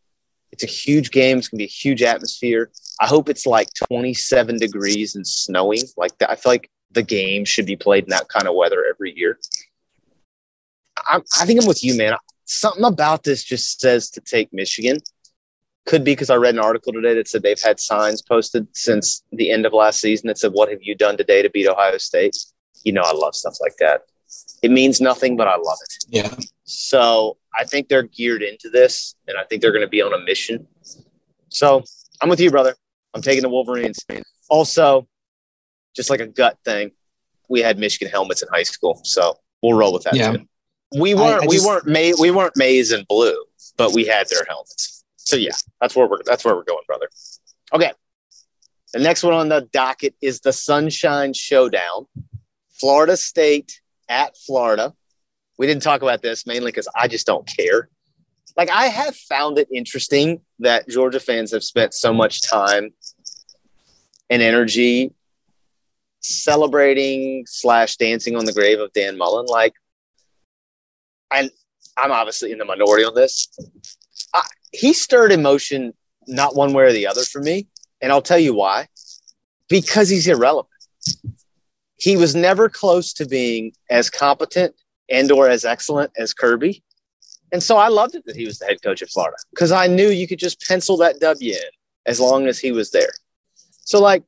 [0.51, 1.37] It's a huge game.
[1.37, 2.71] It's gonna be a huge atmosphere.
[2.99, 5.83] I hope it's like 27 degrees and snowing.
[5.97, 6.29] Like that.
[6.29, 9.39] I feel like the game should be played in that kind of weather every year.
[10.97, 12.15] I, I think I'm with you, man.
[12.45, 14.99] Something about this just says to take Michigan.
[15.85, 19.23] Could be because I read an article today that said they've had signs posted since
[19.31, 21.97] the end of last season that said, "What have you done today to beat Ohio
[21.97, 22.35] State?"
[22.83, 24.01] You know, I love stuff like that.
[24.61, 26.05] It means nothing, but I love it.
[26.09, 26.33] Yeah.
[26.63, 30.13] So I think they're geared into this, and I think they're going to be on
[30.13, 30.67] a mission.
[31.49, 31.83] So
[32.21, 32.75] I'm with you, brother.
[33.13, 34.05] I'm taking the Wolverines.
[34.49, 35.07] Also,
[35.95, 36.91] just like a gut thing,
[37.49, 40.15] we had Michigan helmets in high school, so we'll roll with that.
[40.15, 40.33] Yeah.
[40.33, 40.45] Too.
[40.97, 43.43] We weren't I, I we just, weren't ma- we weren't maize and blue,
[43.77, 45.03] but we had their helmets.
[45.17, 47.09] So yeah, that's where we're that's where we're going, brother.
[47.73, 47.91] Okay.
[48.93, 52.07] The next one on the docket is the Sunshine Showdown.
[52.79, 54.93] Florida State at Florida.
[55.57, 57.89] We didn't talk about this mainly because I just don't care.
[58.57, 62.89] Like I have found it interesting that Georgia fans have spent so much time
[64.29, 65.13] and energy
[66.21, 69.45] celebrating slash dancing on the grave of Dan Mullen.
[69.45, 69.73] Like,
[71.31, 71.51] and
[71.97, 73.47] I'm obviously in the minority on this.
[74.33, 74.41] I,
[74.71, 75.93] he stirred emotion
[76.27, 77.67] not one way or the other for me,
[78.01, 78.87] and I'll tell you why.
[79.69, 80.69] Because he's irrelevant
[81.99, 84.75] he was never close to being as competent
[85.09, 86.83] and or as excellent as Kirby.
[87.51, 89.87] And so I loved it that he was the head coach at Florida because I
[89.87, 91.59] knew you could just pencil that W in
[92.05, 93.09] as long as he was there.
[93.85, 94.23] So like,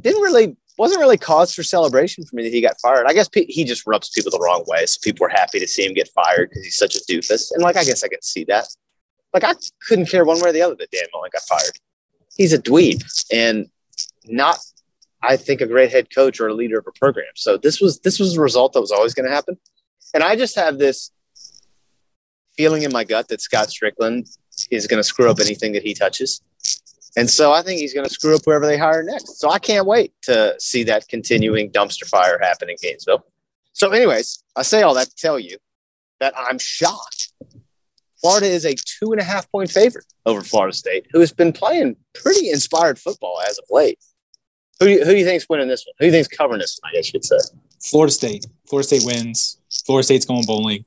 [0.00, 3.06] didn't really wasn't really cause for celebration for me that he got fired.
[3.06, 5.86] I guess he just rubs people the wrong way, so people were happy to see
[5.86, 7.50] him get fired because he's such a doofus.
[7.52, 8.66] And like, I guess I can see that.
[9.32, 9.54] Like, I
[9.86, 11.72] couldn't care one way or the other that Dan Mullen got fired.
[12.36, 13.66] He's a dweeb and
[14.26, 14.58] not
[15.22, 17.26] I think a great head coach or a leader of a program.
[17.34, 19.56] So this was this was a result that was always going to happen.
[20.14, 21.10] And I just have this
[22.56, 24.28] feeling in my gut that Scott Stricklin
[24.70, 26.40] is going to screw up anything that he touches.
[27.16, 29.40] And so I think he's going to screw up whoever they hire next.
[29.40, 33.24] So I can't wait to see that continuing dumpster fire happen in Gainesville.
[33.72, 35.56] So, anyways, I say all that to tell you
[36.20, 37.32] that I'm shocked.
[38.20, 41.52] Florida is a two and a half point favorite over Florida State, who has been
[41.52, 43.98] playing pretty inspired football as of late.
[44.80, 45.94] Who do you, who do you think's winning this one?
[45.98, 46.90] Who do you think's covering this one?
[46.90, 47.38] I guess you could say.
[47.80, 48.46] Florida State.
[48.68, 49.58] Florida State wins.
[49.84, 50.84] Florida State's going bowling.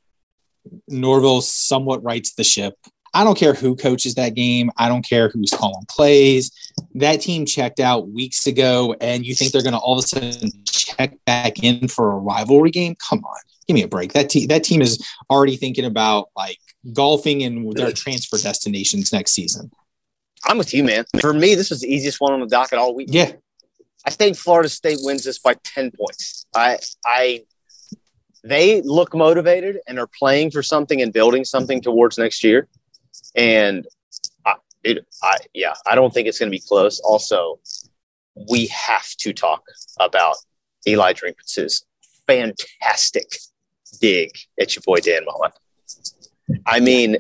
[0.87, 2.75] Norvell somewhat rights the ship.
[3.13, 4.69] I don't care who coaches that game.
[4.77, 6.51] I don't care who's calling plays.
[6.95, 10.07] That team checked out weeks ago, and you think they're going to all of a
[10.07, 12.95] sudden check back in for a rivalry game?
[13.09, 14.13] Come on, give me a break.
[14.13, 16.59] That team, that team is already thinking about like
[16.93, 19.71] golfing and their transfer destinations next season.
[20.45, 21.05] I'm with you, man.
[21.19, 23.09] For me, this was the easiest one on the docket all week.
[23.11, 23.31] Yeah,
[24.09, 26.47] I think Florida State wins this by 10 points.
[26.55, 27.43] I, I,
[28.43, 32.67] they look motivated and are playing for something and building something towards next year.
[33.35, 33.85] And
[34.47, 36.99] I, it, I yeah, I don't think it's going to be close.
[37.01, 37.59] Also,
[38.49, 39.61] we have to talk
[39.99, 40.37] about
[40.87, 41.85] Eli Drinkwitz's
[42.25, 43.27] fantastic
[44.01, 45.51] dig at your boy Dan Mullen.
[46.65, 47.17] I mean,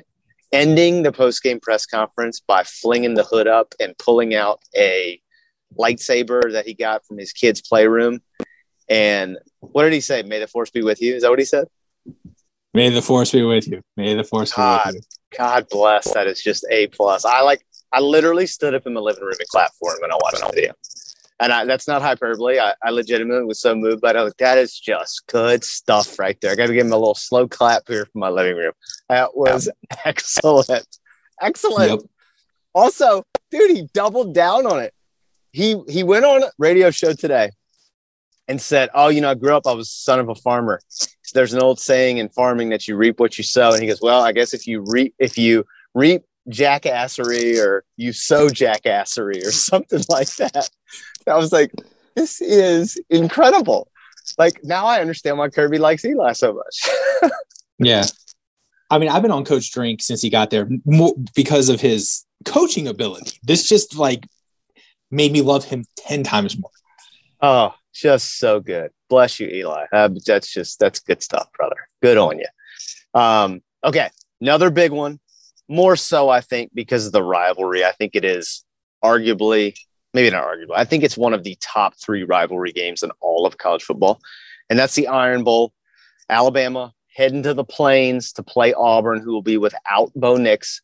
[0.51, 5.21] ending the post game press conference by flinging the hood up and pulling out a
[5.77, 8.21] lightsaber that he got from his kid's playroom.
[8.89, 10.23] And what did he say?
[10.23, 11.15] May the force be with you.
[11.15, 11.67] Is that what he said?
[12.73, 13.81] May the force be with you.
[13.97, 15.37] May the force God, be with you.
[15.37, 16.13] God bless.
[16.13, 17.25] That is just a plus.
[17.25, 17.65] I like.
[17.91, 20.41] I literally stood up in my living room and clapped for him when I watched
[20.41, 20.73] the video.
[21.39, 22.59] And I, that's not hyperbole.
[22.59, 24.15] I, I legitimately was so moved by it.
[24.15, 26.51] I was like, that is just good stuff right there.
[26.51, 28.73] I got to give him a little slow clap here from my living room.
[29.07, 29.69] That was
[30.05, 30.85] excellent.
[31.41, 31.89] Excellent.
[31.89, 31.99] Yep.
[32.75, 34.93] Also, dude, he doubled down on it.
[35.51, 37.51] He he went on a radio show today
[38.47, 39.67] and said, "Oh, you know, I grew up.
[39.67, 40.81] I was son of a farmer.
[41.33, 44.01] There's an old saying in farming that you reap what you sow." And he goes,
[44.01, 49.51] "Well, I guess if you reap if you reap jackassery or you sow jackassery or
[49.69, 50.69] something like that."
[51.27, 51.71] I was like,
[52.15, 53.89] "This is incredible."
[54.37, 57.31] Like now, I understand why Kirby likes Eli so much.
[57.79, 58.05] yeah,
[58.89, 62.25] I mean, I've been on Coach Drink since he got there more because of his
[62.45, 63.39] coaching ability.
[63.43, 64.25] This just like
[65.11, 66.71] made me love him 10 times more.
[67.41, 68.91] Oh, just so good.
[69.09, 69.85] Bless you, Eli.
[69.91, 71.87] Uh, that's just, that's good stuff, brother.
[72.01, 73.19] Good on you.
[73.19, 74.09] Um, okay.
[74.41, 75.19] Another big one.
[75.67, 77.85] More so, I think, because of the rivalry.
[77.85, 78.63] I think it is
[79.03, 79.75] arguably,
[80.13, 83.45] maybe not arguably, I think it's one of the top three rivalry games in all
[83.45, 84.19] of college football.
[84.69, 85.73] And that's the Iron Bowl.
[86.29, 90.81] Alabama heading to the plains to play Auburn, who will be without Bo Nix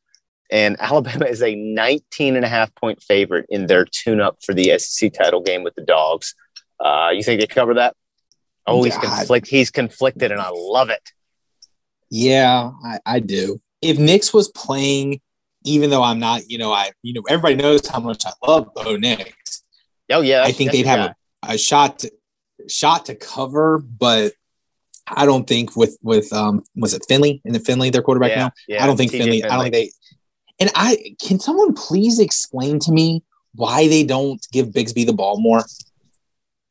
[0.51, 4.53] and Alabama is a 19 and a half point favorite in their tune up for
[4.53, 6.35] the SEC title game with the dogs.
[6.79, 7.95] Uh, you think they cover that?
[8.67, 9.47] Oh, he's conflict.
[9.47, 11.11] He's conflicted, and I love it.
[12.09, 13.61] Yeah, I, I do.
[13.81, 15.21] If Nix was playing,
[15.63, 18.73] even though I'm not, you know, I, you know, everybody knows how much I love
[18.73, 19.63] Bo Nix.
[20.11, 21.15] Oh yeah, I think they'd have a,
[21.53, 22.11] a, shot, to,
[22.67, 24.33] shot to cover, but
[25.07, 28.37] I don't think with with um was it Finley in the Finley their quarterback yeah,
[28.37, 28.51] now?
[28.67, 29.43] Yeah, I don't think Finley, Finley.
[29.43, 29.91] I don't think they
[30.59, 33.23] and I can someone please explain to me
[33.55, 35.63] why they don't give Bigsby the ball more?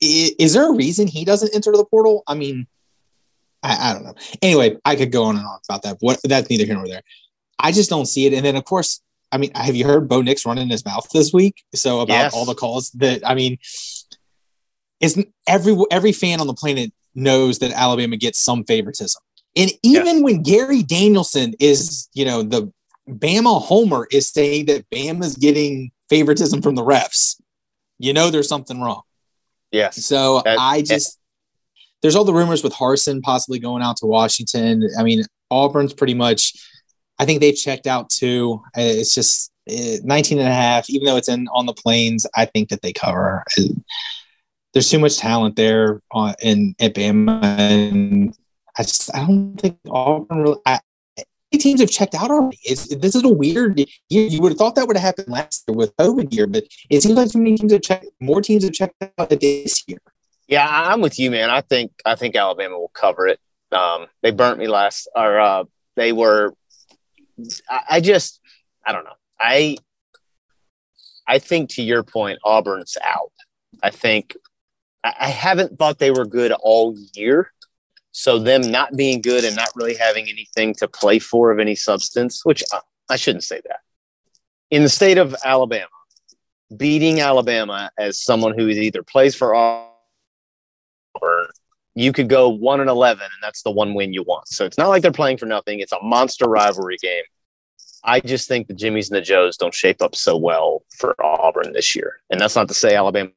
[0.00, 2.22] Is, is there a reason he doesn't enter the portal?
[2.26, 2.66] I mean,
[3.62, 4.14] I, I, don't know.
[4.42, 5.96] Anyway, I could go on and on about that.
[6.00, 7.02] What that's neither here nor there.
[7.58, 8.34] I just don't see it.
[8.34, 9.00] And then of course,
[9.32, 11.64] I mean, have you heard Bo Nix running his mouth this week?
[11.74, 12.34] So about yes.
[12.34, 13.58] all the calls that I mean,
[15.00, 19.20] isn't every every fan on the planet knows that Alabama gets some favoritism.
[19.56, 20.22] And even yes.
[20.22, 22.72] when Gary Danielson is, you know, the
[23.08, 27.40] Bama Homer is saying that Bama's getting favoritism from the refs,
[27.98, 29.02] you know there's something wrong.
[29.70, 30.04] Yes.
[30.04, 31.18] So that, I just
[32.02, 34.88] there's all the rumors with Harsin possibly going out to Washington.
[34.98, 36.52] I mean, Auburn's pretty much
[37.18, 38.62] I think they checked out too.
[38.76, 42.44] It's just uh, 19 and a half, even though it's in on the plains, I
[42.44, 43.44] think that they cover.
[44.72, 48.36] There's too much talent there on, uh, in at Bama, and
[48.76, 50.42] I just I don't think Auburn.
[50.42, 50.80] Really, I,
[51.58, 52.58] teams have checked out already.
[52.62, 53.86] It's, this is a weird year.
[54.28, 57.02] You would have thought that would have happened last year with COVID year, but it
[57.02, 58.06] seems like too many teams have checked.
[58.20, 59.98] More teams have checked out this year.
[60.46, 61.50] Yeah, I'm with you, man.
[61.50, 63.40] I think I think Alabama will cover it.
[63.72, 65.64] Um, they burnt me last, or uh,
[65.96, 66.54] they were.
[67.68, 68.40] I, I just,
[68.86, 69.14] I don't know.
[69.40, 69.76] I,
[71.26, 73.32] I think to your point, Auburn's out.
[73.82, 74.36] I think
[75.02, 77.50] I, I haven't thought they were good all year.
[78.16, 81.74] So them not being good and not really having anything to play for of any
[81.74, 82.78] substance, which I,
[83.10, 83.80] I shouldn't say that.
[84.70, 85.88] In the state of Alabama,
[86.76, 89.90] beating Alabama as someone who either plays for Auburn,
[91.96, 94.46] you could go one and eleven, and that's the one win you want.
[94.46, 95.80] So it's not like they're playing for nothing.
[95.80, 97.24] It's a monster rivalry game.
[98.04, 101.72] I just think the Jimmies and the Joes don't shape up so well for Auburn
[101.72, 103.30] this year, and that's not to say Alabama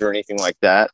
[0.00, 0.92] or anything like that.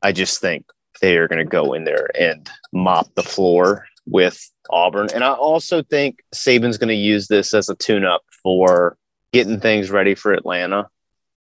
[0.00, 0.64] I just think
[1.00, 5.08] they are going to go in there and mop the floor with Auburn.
[5.14, 8.96] And I also think Saban's going to use this as a tune up for
[9.32, 10.88] getting things ready for Atlanta.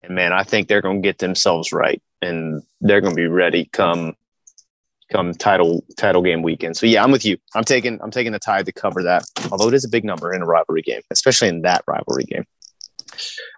[0.02, 3.26] And man, I think they're going to get themselves right and they're going to be
[3.26, 4.14] ready come
[5.10, 6.76] come title title game weekend.
[6.76, 7.36] So yeah, I'm with you.
[7.54, 9.24] I'm taking I'm taking the tide to cover that.
[9.50, 12.44] Although it is a big number in a rivalry game, especially in that rivalry game.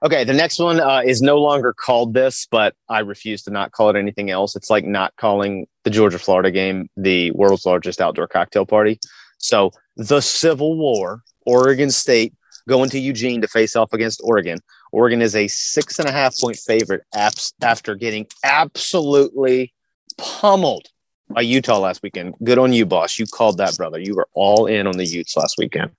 [0.02, 3.72] Okay, the next one uh, is no longer called this, but I refuse to not
[3.72, 4.57] call it anything else.
[4.57, 8.98] It's like not calling the Georgia Florida game the world's largest outdoor cocktail party.
[9.38, 12.34] So, the Civil War, Oregon State
[12.68, 14.59] going to Eugene to face off against Oregon.
[14.92, 19.72] Oregon is a six and a half point favorite after getting absolutely
[20.18, 20.88] pummeled
[21.29, 22.35] by Utah last weekend.
[22.43, 23.18] Good on you, boss.
[23.18, 23.99] You called that, brother.
[23.99, 25.91] You were all in on the Utes last weekend.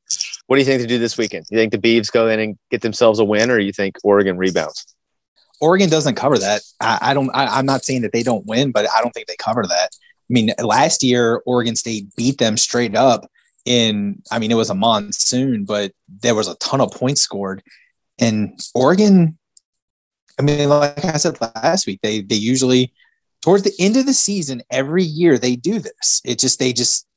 [0.47, 1.45] What do you think to do this weekend?
[1.49, 4.37] You think the Beavs go in and get themselves a win, or you think Oregon
[4.37, 4.95] rebounds?
[5.59, 6.61] Oregon doesn't cover that.
[6.79, 7.29] I, I don't.
[7.33, 9.89] I, I'm not saying that they don't win, but I don't think they cover that.
[9.93, 13.29] I mean, last year Oregon State beat them straight up.
[13.65, 17.61] In, I mean, it was a monsoon, but there was a ton of points scored,
[18.17, 19.37] and Oregon.
[20.39, 22.93] I mean, like I said last week, they they usually
[23.41, 26.21] towards the end of the season every year they do this.
[26.25, 27.07] It just they just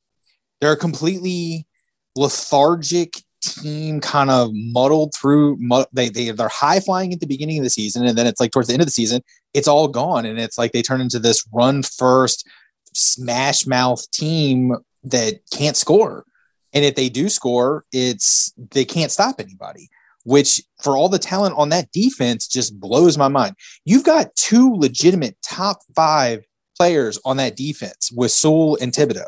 [0.59, 1.67] they're a completely
[2.15, 5.57] lethargic team kind of muddled through
[5.93, 8.51] they, they they're high flying at the beginning of the season and then it's like
[8.51, 9.21] towards the end of the season
[9.55, 12.47] it's all gone and it's like they turn into this run first
[12.93, 16.23] smash mouth team that can't score
[16.71, 19.89] and if they do score it's they can't stop anybody
[20.23, 23.55] which for all the talent on that defense just blows my mind
[23.85, 26.43] you've got two legitimate top five
[26.77, 29.25] players on that defense with Sewell and Thibodeaux,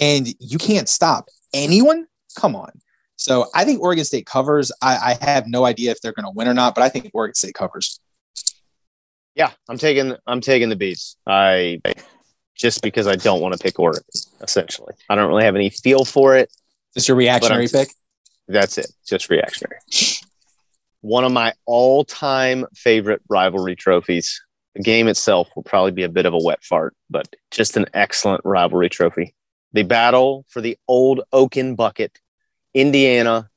[0.00, 2.06] and you can't stop anyone
[2.36, 2.70] come on
[3.18, 4.70] so I think Oregon State covers.
[4.80, 7.10] I, I have no idea if they're going to win or not, but I think
[7.12, 8.00] Oregon State covers.
[9.34, 11.16] Yeah, I'm taking I'm taking the beats.
[11.26, 11.80] I
[12.56, 14.02] just because I don't want to pick Oregon.
[14.40, 16.50] Essentially, I don't really have any feel for it.
[16.94, 17.88] Is your reactionary pick?
[18.48, 18.90] That's it.
[19.06, 19.78] Just reactionary.
[21.02, 24.42] One of my all-time favorite rivalry trophies.
[24.74, 27.86] The game itself will probably be a bit of a wet fart, but just an
[27.94, 29.34] excellent rivalry trophy.
[29.72, 32.18] The battle for the old Oaken bucket
[32.74, 33.48] Indiana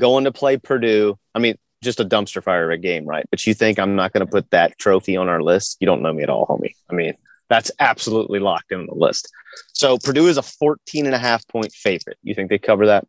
[0.00, 1.18] going to play Purdue.
[1.34, 3.26] I mean, just a dumpster fire of a game, right?
[3.30, 5.76] But you think I'm not going to put that trophy on our list?
[5.80, 6.74] You don't know me at all, homie.
[6.90, 7.14] I mean,
[7.48, 9.30] that's absolutely locked in the list.
[9.72, 12.18] So Purdue is a 14 and a half point favorite.
[12.22, 13.06] You think they cover that?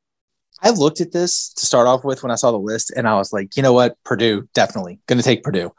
[0.62, 3.16] I looked at this to start off with when I saw the list and I
[3.16, 3.96] was like, you know what?
[4.04, 5.66] Purdue, definitely going to take Purdue.
[5.66, 5.72] And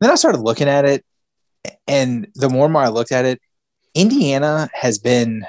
[0.00, 1.04] then I started looking at it.
[1.86, 3.40] And the more and more I looked at it,
[3.94, 5.44] Indiana has been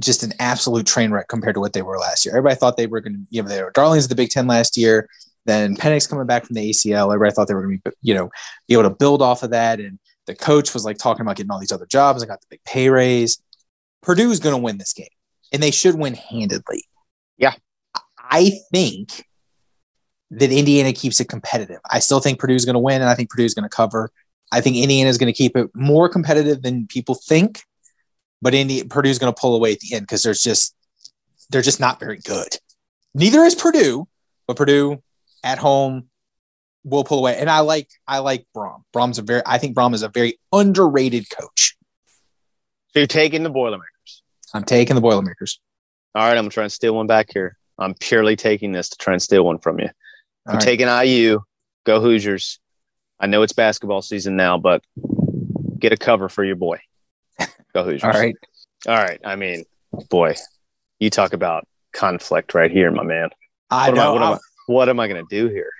[0.00, 2.36] just an absolute train wreck compared to what they were last year.
[2.36, 4.46] Everybody thought they were going to, you know, they were darlings of the Big Ten
[4.46, 5.08] last year.
[5.46, 7.14] Then Penix coming back from the ACL.
[7.14, 8.30] Everybody thought they were going to be, you know,
[8.68, 9.80] be able to build off of that.
[9.80, 12.22] And the coach was like talking about getting all these other jobs.
[12.22, 13.40] I got the big pay raise.
[14.02, 15.06] Purdue is going to win this game,
[15.52, 16.84] and they should win handedly.
[17.38, 17.54] Yeah,
[18.30, 19.24] I think
[20.30, 21.80] that Indiana keeps it competitive.
[21.90, 23.74] I still think Purdue is going to win, and I think Purdue is going to
[23.74, 24.10] cover.
[24.52, 27.62] I think Indiana is going to keep it more competitive than people think
[28.42, 30.74] but Indy Purdue's going to pull away at the end because there's just
[31.50, 32.58] they're just not very good.
[33.14, 34.08] Neither is Purdue,
[34.46, 35.02] but Purdue
[35.44, 36.08] at home
[36.84, 37.36] will pull away.
[37.38, 38.82] And I like I like Brohm.
[38.94, 41.76] Brohm's a very I think Brohm is a very underrated coach.
[42.92, 44.22] So you're taking the Boilermakers.
[44.54, 45.60] I'm taking the Boilermakers.
[46.14, 47.56] All right, I'm gonna try and steal one back here.
[47.78, 49.88] I'm purely taking this to try and steal one from you.
[50.46, 50.62] I'm right.
[50.62, 51.40] taking IU.
[51.84, 52.58] Go Hoosiers.
[53.18, 54.82] I know it's basketball season now, but
[55.78, 56.78] get a cover for your boy.
[57.74, 58.04] Go Hoosiers.
[58.04, 58.36] All right.
[58.86, 59.20] All right.
[59.24, 59.64] I mean,
[60.10, 60.34] boy,
[60.98, 63.30] you talk about conflict right here, my man.
[63.70, 64.16] I what know.
[64.16, 65.70] Am I, what, am I, what am I going to do here?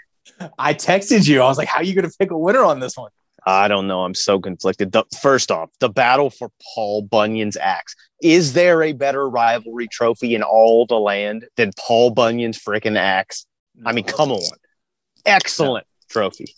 [0.58, 1.40] I texted you.
[1.40, 3.10] I was like, how are you going to pick a winner on this one?
[3.46, 4.02] I don't know.
[4.02, 4.90] I'm so conflicted.
[4.90, 7.94] The, first off, the battle for Paul Bunyan's axe.
[8.20, 13.46] Is there a better rivalry trophy in all the land than Paul Bunyan's freaking axe?
[13.84, 14.42] I mean, come on.
[15.24, 16.54] Excellent trophy.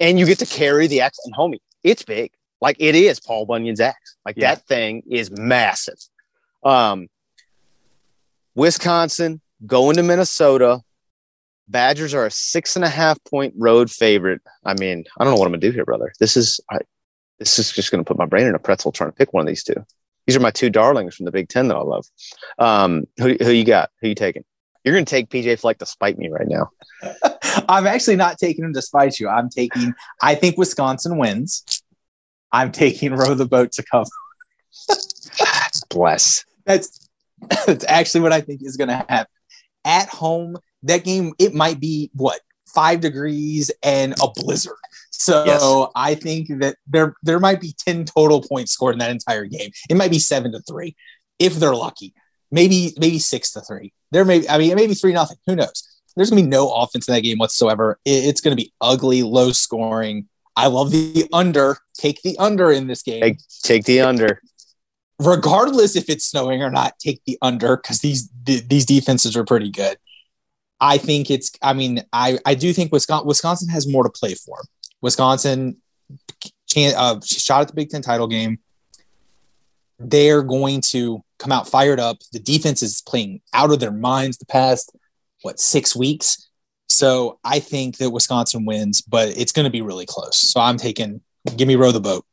[0.00, 1.18] And you get to carry the axe.
[1.24, 2.32] And homie, it's big.
[2.60, 4.16] Like it is Paul Bunyan's axe.
[4.24, 4.54] Like yeah.
[4.54, 5.98] that thing is massive.
[6.64, 7.06] Um,
[8.56, 10.80] Wisconsin going to Minnesota.
[11.68, 14.40] Badgers are a six and a half point road favorite.
[14.64, 16.12] I mean, I don't know what I'm gonna do here, brother.
[16.20, 16.78] This is I,
[17.38, 19.48] this is just gonna put my brain in a pretzel trying to pick one of
[19.48, 19.84] these two.
[20.26, 22.06] These are my two darlings from the Big Ten that I love.
[22.58, 23.90] Um, who who you got?
[24.00, 24.44] Who you taking?
[24.84, 26.70] You're gonna take PJ Fleck to spite me right now.
[27.68, 29.28] I'm actually not taking him to spite you.
[29.28, 29.94] I'm taking.
[30.22, 31.82] I think Wisconsin wins.
[32.52, 34.10] I'm taking row the boat to cover.
[35.90, 36.44] Bless.
[36.64, 37.06] That's
[37.66, 39.26] that's actually what I think is going to happen.
[39.84, 40.56] At home,
[40.86, 44.76] that game it might be what five degrees and a blizzard.
[45.10, 45.90] So yes.
[45.94, 49.70] I think that there there might be ten total points scored in that entire game.
[49.88, 50.94] It might be seven to three
[51.38, 52.12] if they're lucky.
[52.50, 53.92] Maybe maybe six to three.
[54.12, 55.38] There may I mean maybe three nothing.
[55.46, 55.82] Who knows?
[56.14, 57.98] There's gonna be no offense in that game whatsoever.
[58.04, 60.28] It's gonna be ugly, low scoring.
[60.56, 61.78] I love the under.
[61.94, 63.22] Take the under in this game.
[63.22, 64.40] Take, take the under.
[65.18, 69.70] Regardless if it's snowing or not, take the under because these these defenses are pretty
[69.70, 69.96] good.
[70.80, 71.52] I think it's.
[71.62, 74.62] I mean, I I do think Wisconsin Wisconsin has more to play for.
[75.00, 75.76] Wisconsin
[76.76, 78.58] uh, shot at the Big Ten title game.
[79.98, 82.18] They're going to come out fired up.
[82.32, 84.94] The defense is playing out of their minds the past
[85.42, 86.48] what six weeks.
[86.88, 90.36] So I think that Wisconsin wins, but it's going to be really close.
[90.36, 91.20] So I'm taking,
[91.56, 92.24] give me row the boat.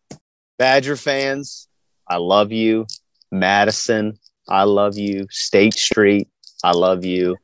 [0.59, 1.67] Badger fans,
[2.07, 2.85] I love you.
[3.31, 5.27] Madison, I love you.
[5.31, 6.29] State Street,
[6.63, 7.37] I love you.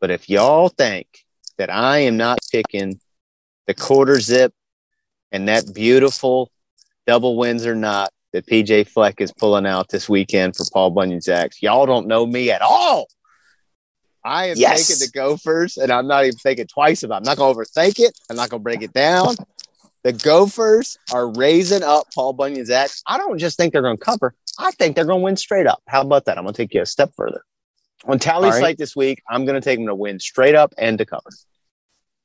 [0.00, 1.06] But if y'all think
[1.58, 3.00] that I am not picking
[3.66, 4.52] the quarter zip
[5.32, 6.50] and that beautiful
[7.06, 11.28] double wins or not that PJ Fleck is pulling out this weekend for Paul Bunyan's
[11.28, 13.06] axe, y'all don't know me at all.
[14.24, 14.88] I am yes.
[14.88, 17.16] taking the Gophers, and I'm not even thinking twice about.
[17.16, 17.18] It.
[17.18, 18.18] I'm not going to overthink it.
[18.28, 19.36] I'm not going to break it down.
[20.02, 23.02] The Gophers are raising up Paul Bunyan's axe.
[23.06, 24.34] I don't just think they're going to cover.
[24.58, 25.80] I think they're going to win straight up.
[25.86, 26.38] How about that?
[26.38, 27.42] I'm going to take you a step further.
[28.04, 28.60] On tally All right.
[28.60, 31.30] site this week, I'm going to take them to win straight up and to cover.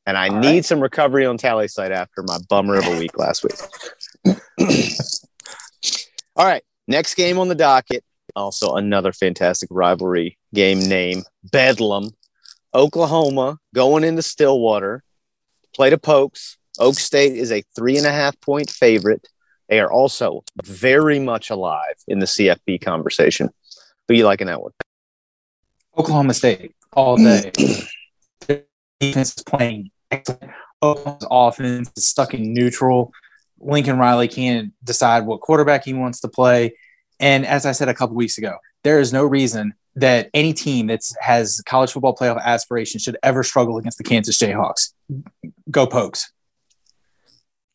[0.05, 0.65] And I All need right.
[0.65, 4.35] some recovery on Tallysight after my bummer of a week last week.
[6.35, 8.03] All right, next game on the docket.
[8.35, 12.11] Also, another fantastic rivalry game name Bedlam.
[12.73, 15.03] Oklahoma going into Stillwater,
[15.75, 16.57] play the Pokes.
[16.79, 19.27] Oak State is a three and a half point favorite.
[19.67, 23.49] They are also very much alive in the CFP conversation.
[24.07, 24.71] Who you liking that one?
[25.97, 27.51] Oklahoma State all day.
[28.47, 28.63] Their
[28.99, 30.51] defense is playing excellent.
[30.81, 33.11] Oklahoma's offense is stuck in neutral.
[33.59, 36.73] Lincoln Riley can't decide what quarterback he wants to play.
[37.19, 40.87] And as I said a couple weeks ago, there is no reason that any team
[40.87, 44.93] that has college football playoff aspirations should ever struggle against the Kansas Jayhawks.
[45.69, 46.31] Go Pokes.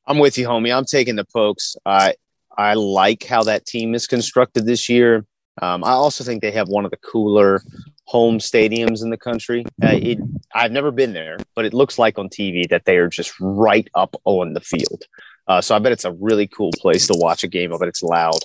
[0.06, 0.76] I'm with you, homie.
[0.76, 1.76] I'm taking the Pokes.
[1.84, 2.14] I
[2.56, 5.26] I like how that team is constructed this year.
[5.60, 7.62] Um, I also think they have one of the cooler
[8.06, 9.64] home stadiums in the country.
[9.82, 10.18] Uh, it,
[10.54, 13.88] I've never been there, but it looks like on TV that they are just right
[13.94, 15.04] up on the field.
[15.48, 17.88] Uh, so I bet it's a really cool place to watch a game of it.
[17.88, 18.40] It's loud.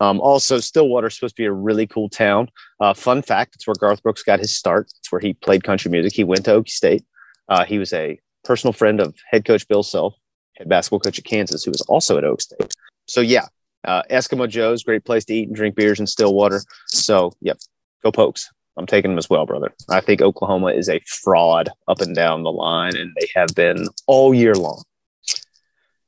[0.00, 2.50] Um, also, Stillwater is supposed to be a really cool town.
[2.80, 4.92] Uh, fun fact: it's where Garth Brooks got his start.
[4.98, 6.12] It's where he played country music.
[6.12, 7.04] He went to Okie State.
[7.48, 10.14] Uh, he was a personal friend of head coach Bill Self,
[10.56, 12.74] head basketball coach at Kansas, who was also at Oak State.
[13.06, 13.46] So yeah,
[13.84, 16.60] uh, Eskimo Joe's great place to eat and drink beers in Stillwater.
[16.88, 17.58] So yep,
[18.02, 18.50] go Pokes.
[18.76, 19.72] I'm taking them as well, brother.
[19.88, 23.88] I think Oklahoma is a fraud up and down the line, and they have been
[24.06, 24.82] all year long.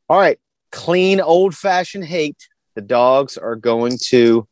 [0.09, 0.39] All right,
[0.71, 2.49] clean old fashioned hate.
[2.75, 4.47] The dogs are going to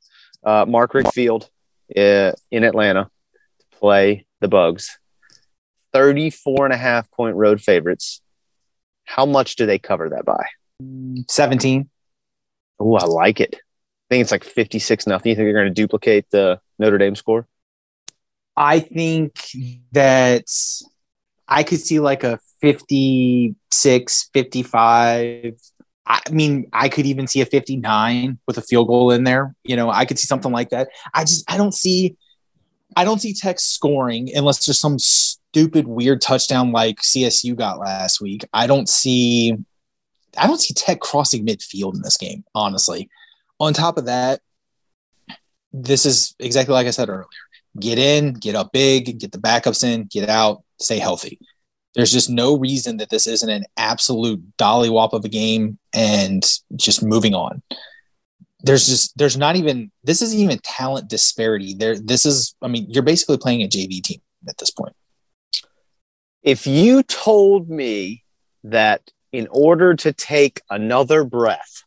[0.45, 1.49] uh, Mark Rick Field
[1.97, 3.05] uh, in Atlanta
[3.59, 4.99] to play the Bugs.
[5.93, 8.21] 34 and a half point road favorites.
[9.05, 10.47] How much do they cover that by?
[11.29, 11.89] 17.
[12.79, 13.55] Oh, I like it.
[13.55, 15.31] I think it's like 56 nothing.
[15.31, 17.47] You think they're going to duplicate the Notre Dame score?
[18.57, 19.39] I think
[19.93, 20.47] that
[21.47, 25.55] I could see like a 56, 55.
[26.09, 29.55] I mean, I could even see a 59 with a field goal in there.
[29.65, 30.89] You know, I could see something like that.
[31.13, 32.17] I just, I don't see,
[32.97, 38.21] I don't see Tech scoring unless there's some stupid, weird touchdown like CSU got last
[38.21, 38.45] week.
[38.53, 39.55] I don't see,
[40.39, 43.11] I don't see Tech crossing midfield in this game, honestly.
[43.59, 44.41] On top of that,
[45.73, 47.27] this is exactly like I said earlier
[47.81, 51.39] get in, get up big, get the backups in, get out, stay healthy.
[51.95, 57.03] There's just no reason that this isn't an absolute dollywop of a game and just
[57.03, 57.63] moving on.
[58.61, 61.75] There's just there's not even this isn't even talent disparity.
[61.75, 64.95] There this is I mean, you're basically playing a JV team at this point.
[66.43, 68.25] If you told me
[68.65, 71.83] that in order to take another breath,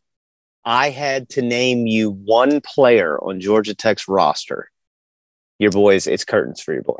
[0.65, 4.69] I had to name you one player on Georgia Tech's roster,
[5.59, 6.97] your boys, it's curtains for your boy.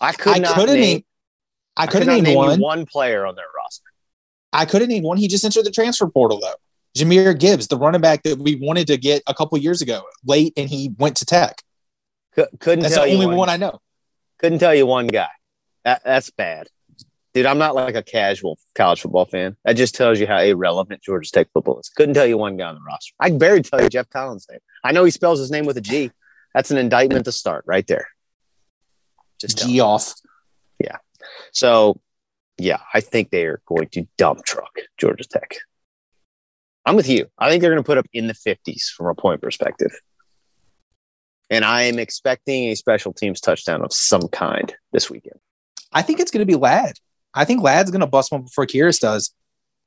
[0.00, 1.04] I could I not couldn't name, name
[1.76, 2.60] I I could could have not named name one.
[2.60, 3.84] one player on their roster.
[4.52, 5.18] I couldn't named one.
[5.18, 6.54] He just entered the transfer portal though.
[6.96, 10.52] Jahmyr Gibbs, the running back that we wanted to get a couple years ago, late,
[10.56, 11.62] and he went to Tech.
[12.34, 13.78] Cou- couldn't That's tell the you only one, one I know.
[14.38, 15.28] couldn't tell you one guy.
[15.84, 16.66] That, that's bad.
[17.32, 19.56] Dude, I'm not like a casual college football fan.
[19.64, 21.88] That just tells you how irrelevant Georgia Tech football is.
[21.88, 23.14] Couldn't tell you one guy on the roster.
[23.20, 24.58] I can barely tell you Geoff Collins' name.
[24.82, 26.10] I know he spells his name with a G.
[26.54, 28.08] That's an indictment to start right there.
[29.40, 30.14] Just G off.
[30.82, 30.96] Yeah.
[31.52, 32.00] So,
[32.58, 35.56] yeah, I think they are going to dump truck Georgia Tech.
[36.84, 37.26] I'm with you.
[37.38, 39.92] I think they're going to put up in the 50s from a point perspective.
[41.48, 45.40] And I am expecting a special teams touchdown of some kind this weekend.
[45.92, 46.94] I think it's going to be Ladd.
[47.34, 49.32] I think Ladd's going to bust one before Kearis does.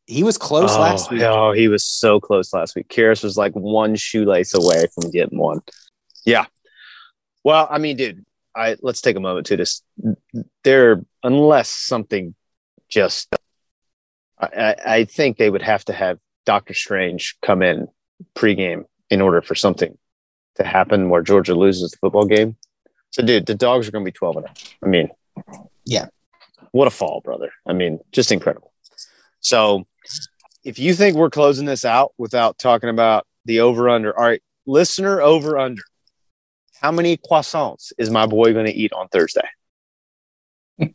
[0.05, 1.21] He was close oh, last week.
[1.21, 2.89] Oh, he was so close last week.
[2.89, 5.61] Kearis was like one shoelace away from getting one.
[6.25, 6.45] Yeah.
[7.43, 8.25] Well, I mean, dude,
[8.55, 9.83] I let's take a moment to just
[10.63, 12.35] there unless something
[12.89, 13.33] just
[14.39, 17.87] I, I think they would have to have Doctor Strange come in
[18.35, 19.97] pregame in order for something
[20.55, 22.55] to happen where Georgia loses the football game.
[23.11, 24.53] So, dude, the dogs are going to be 12 and 0.
[24.83, 25.09] I mean,
[25.85, 26.07] Yeah.
[26.71, 27.51] What a fall, brother.
[27.67, 28.73] I mean, just incredible.
[29.39, 29.85] So,
[30.63, 34.41] if you think we're closing this out without talking about the over under, all right,
[34.65, 35.81] listener over under.
[36.83, 39.47] How many croissants is my boy going to eat on Thursday?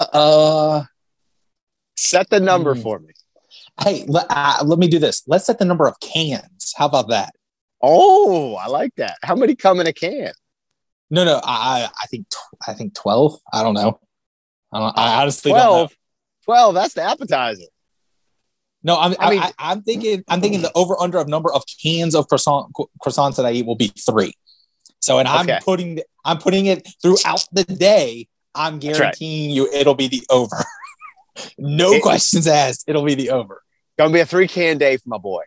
[0.00, 0.82] uh,
[1.94, 2.80] Set the number Hmm.
[2.80, 3.12] for me.
[3.82, 5.22] hey, let, uh, let me do this.
[5.26, 6.72] Let's set the number of cans.
[6.76, 7.34] How about that?
[7.82, 9.18] Oh, I like that.
[9.22, 10.32] How many come in a can?
[11.10, 11.36] No, no.
[11.44, 12.26] I, I- I think
[12.66, 13.38] I think twelve.
[13.52, 14.00] I don't know.
[14.72, 15.70] I, don't, I honestly don't know.
[15.70, 15.96] 12.
[16.46, 17.64] 12, that's the appetizer.
[18.84, 21.52] No, I'm I I mean- I, I'm thinking I'm thinking the over under of number
[21.52, 24.34] of cans of croissant croissants that I eat will be three.
[25.00, 25.58] So, and I'm Okay.
[25.64, 28.28] putting I'm putting it throughout the day.
[28.54, 28.82] I'm right.
[28.82, 30.56] guaranteeing you it'll be the over.
[31.58, 32.84] no It- questions asked.
[32.88, 33.62] It'll be the over.
[33.98, 35.42] Gonna be a three can day for my boy.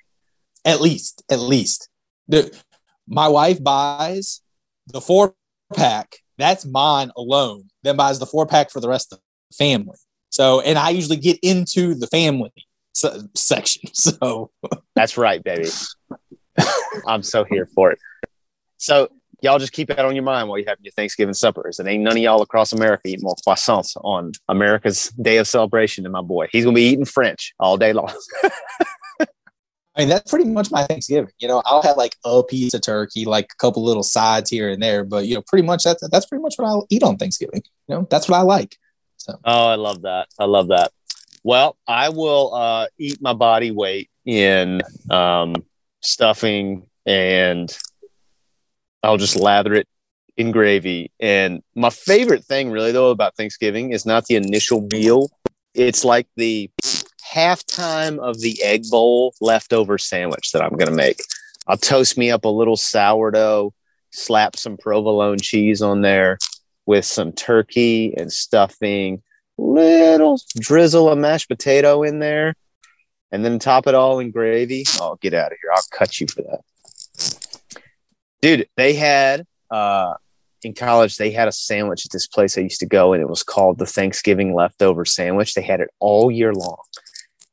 [0.63, 1.89] At least, at least.
[2.27, 2.51] The,
[3.07, 4.41] my wife buys
[4.87, 5.35] the four
[5.75, 6.17] pack.
[6.37, 7.69] That's mine alone.
[7.83, 9.19] Then buys the four pack for the rest of
[9.51, 9.97] the family.
[10.29, 12.51] So, and I usually get into the family
[12.95, 13.83] section.
[13.93, 14.51] So,
[14.95, 15.69] That's right, baby.
[17.07, 17.99] I'm so here for it.
[18.77, 19.09] So
[19.41, 21.79] y'all just keep that on your mind while you're having your Thanksgiving suppers.
[21.79, 26.03] It ain't none of y'all across America eat more croissants on America's day of celebration
[26.03, 26.47] than my boy.
[26.51, 28.13] He's gonna be eating French all day long.
[29.97, 31.31] I mean, that's pretty much my Thanksgiving.
[31.39, 34.69] You know, I'll have like a piece of turkey, like a couple little sides here
[34.69, 37.17] and there, but you know, pretty much that's that's pretty much what I'll eat on
[37.17, 37.63] Thanksgiving.
[37.87, 38.77] You know, that's what I like.
[39.17, 40.27] So, Oh, I love that.
[40.37, 40.91] I love that.
[41.45, 44.81] Well, I will uh, eat my body weight in
[45.11, 45.53] um,
[46.01, 47.71] stuffing and
[49.03, 49.87] I'll just lather it
[50.37, 51.11] in gravy.
[51.19, 55.29] And my favorite thing, really, though, about Thanksgiving is not the initial meal,
[55.75, 56.71] it's like the
[57.31, 61.19] halftime of the egg bowl leftover sandwich that I'm going to make.
[61.67, 63.71] I'll toast me up a little sourdough,
[64.09, 66.39] slap some provolone cheese on there
[66.87, 69.21] with some turkey and stuffing,
[69.57, 72.55] little drizzle of mashed potato in there,
[73.31, 74.83] and then top it all in gravy.
[74.99, 75.71] Oh, get out of here.
[75.73, 77.81] I'll cut you for that.
[78.41, 80.13] Dude, they had uh
[80.65, 83.29] in college, they had a sandwich at this place I used to go, and it
[83.29, 85.53] was called the Thanksgiving leftover sandwich.
[85.53, 86.77] They had it all year long.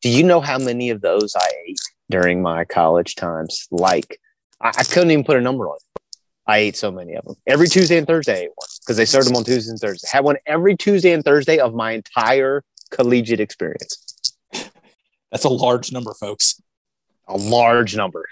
[0.00, 1.80] Do you know how many of those I ate
[2.10, 3.68] during my college times?
[3.70, 4.18] Like,
[4.60, 6.02] I, I couldn't even put a number on it.
[6.46, 7.36] I ate so many of them.
[7.46, 10.10] Every Tuesday and Thursday, I ate one because they served them on Tuesdays and Thursdays.
[10.10, 14.32] Had one every Tuesday and Thursday of my entire collegiate experience.
[15.30, 16.60] that's a large number, folks.
[17.28, 18.28] A large number.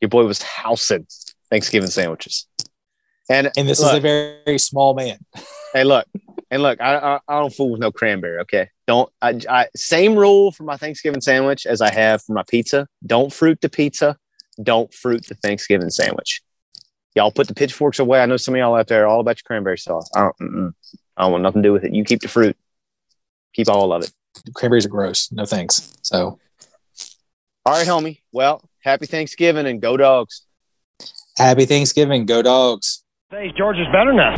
[0.00, 1.06] Your boy was housing
[1.50, 2.46] Thanksgiving sandwiches.
[3.28, 5.18] And And this look, is a very, very small man.
[5.74, 6.06] hey, look,
[6.50, 8.40] and look, I, I I don't fool with no cranberry.
[8.40, 9.08] Okay, don't.
[9.22, 12.88] I, I same rule for my Thanksgiving sandwich as I have for my pizza.
[13.06, 14.16] Don't fruit the pizza.
[14.60, 16.42] Don't fruit the Thanksgiving sandwich.
[17.14, 18.20] Y'all put the pitchforks away.
[18.20, 20.08] I know some of y'all out there are all about your cranberry sauce.
[20.14, 20.38] I don't.
[20.40, 20.74] Mm-mm.
[21.16, 21.92] I don't want nothing to do with it.
[21.94, 22.56] You keep the fruit.
[23.54, 24.12] Keep all of it.
[24.54, 25.30] Cranberries are gross.
[25.32, 25.96] No thanks.
[26.02, 26.38] So,
[27.66, 28.20] All right, homie.
[28.32, 30.46] Well, happy Thanksgiving and go dogs.
[31.36, 32.26] happy Thanksgiving.
[32.26, 33.02] Go dogs.
[33.32, 34.36] Say George is better now.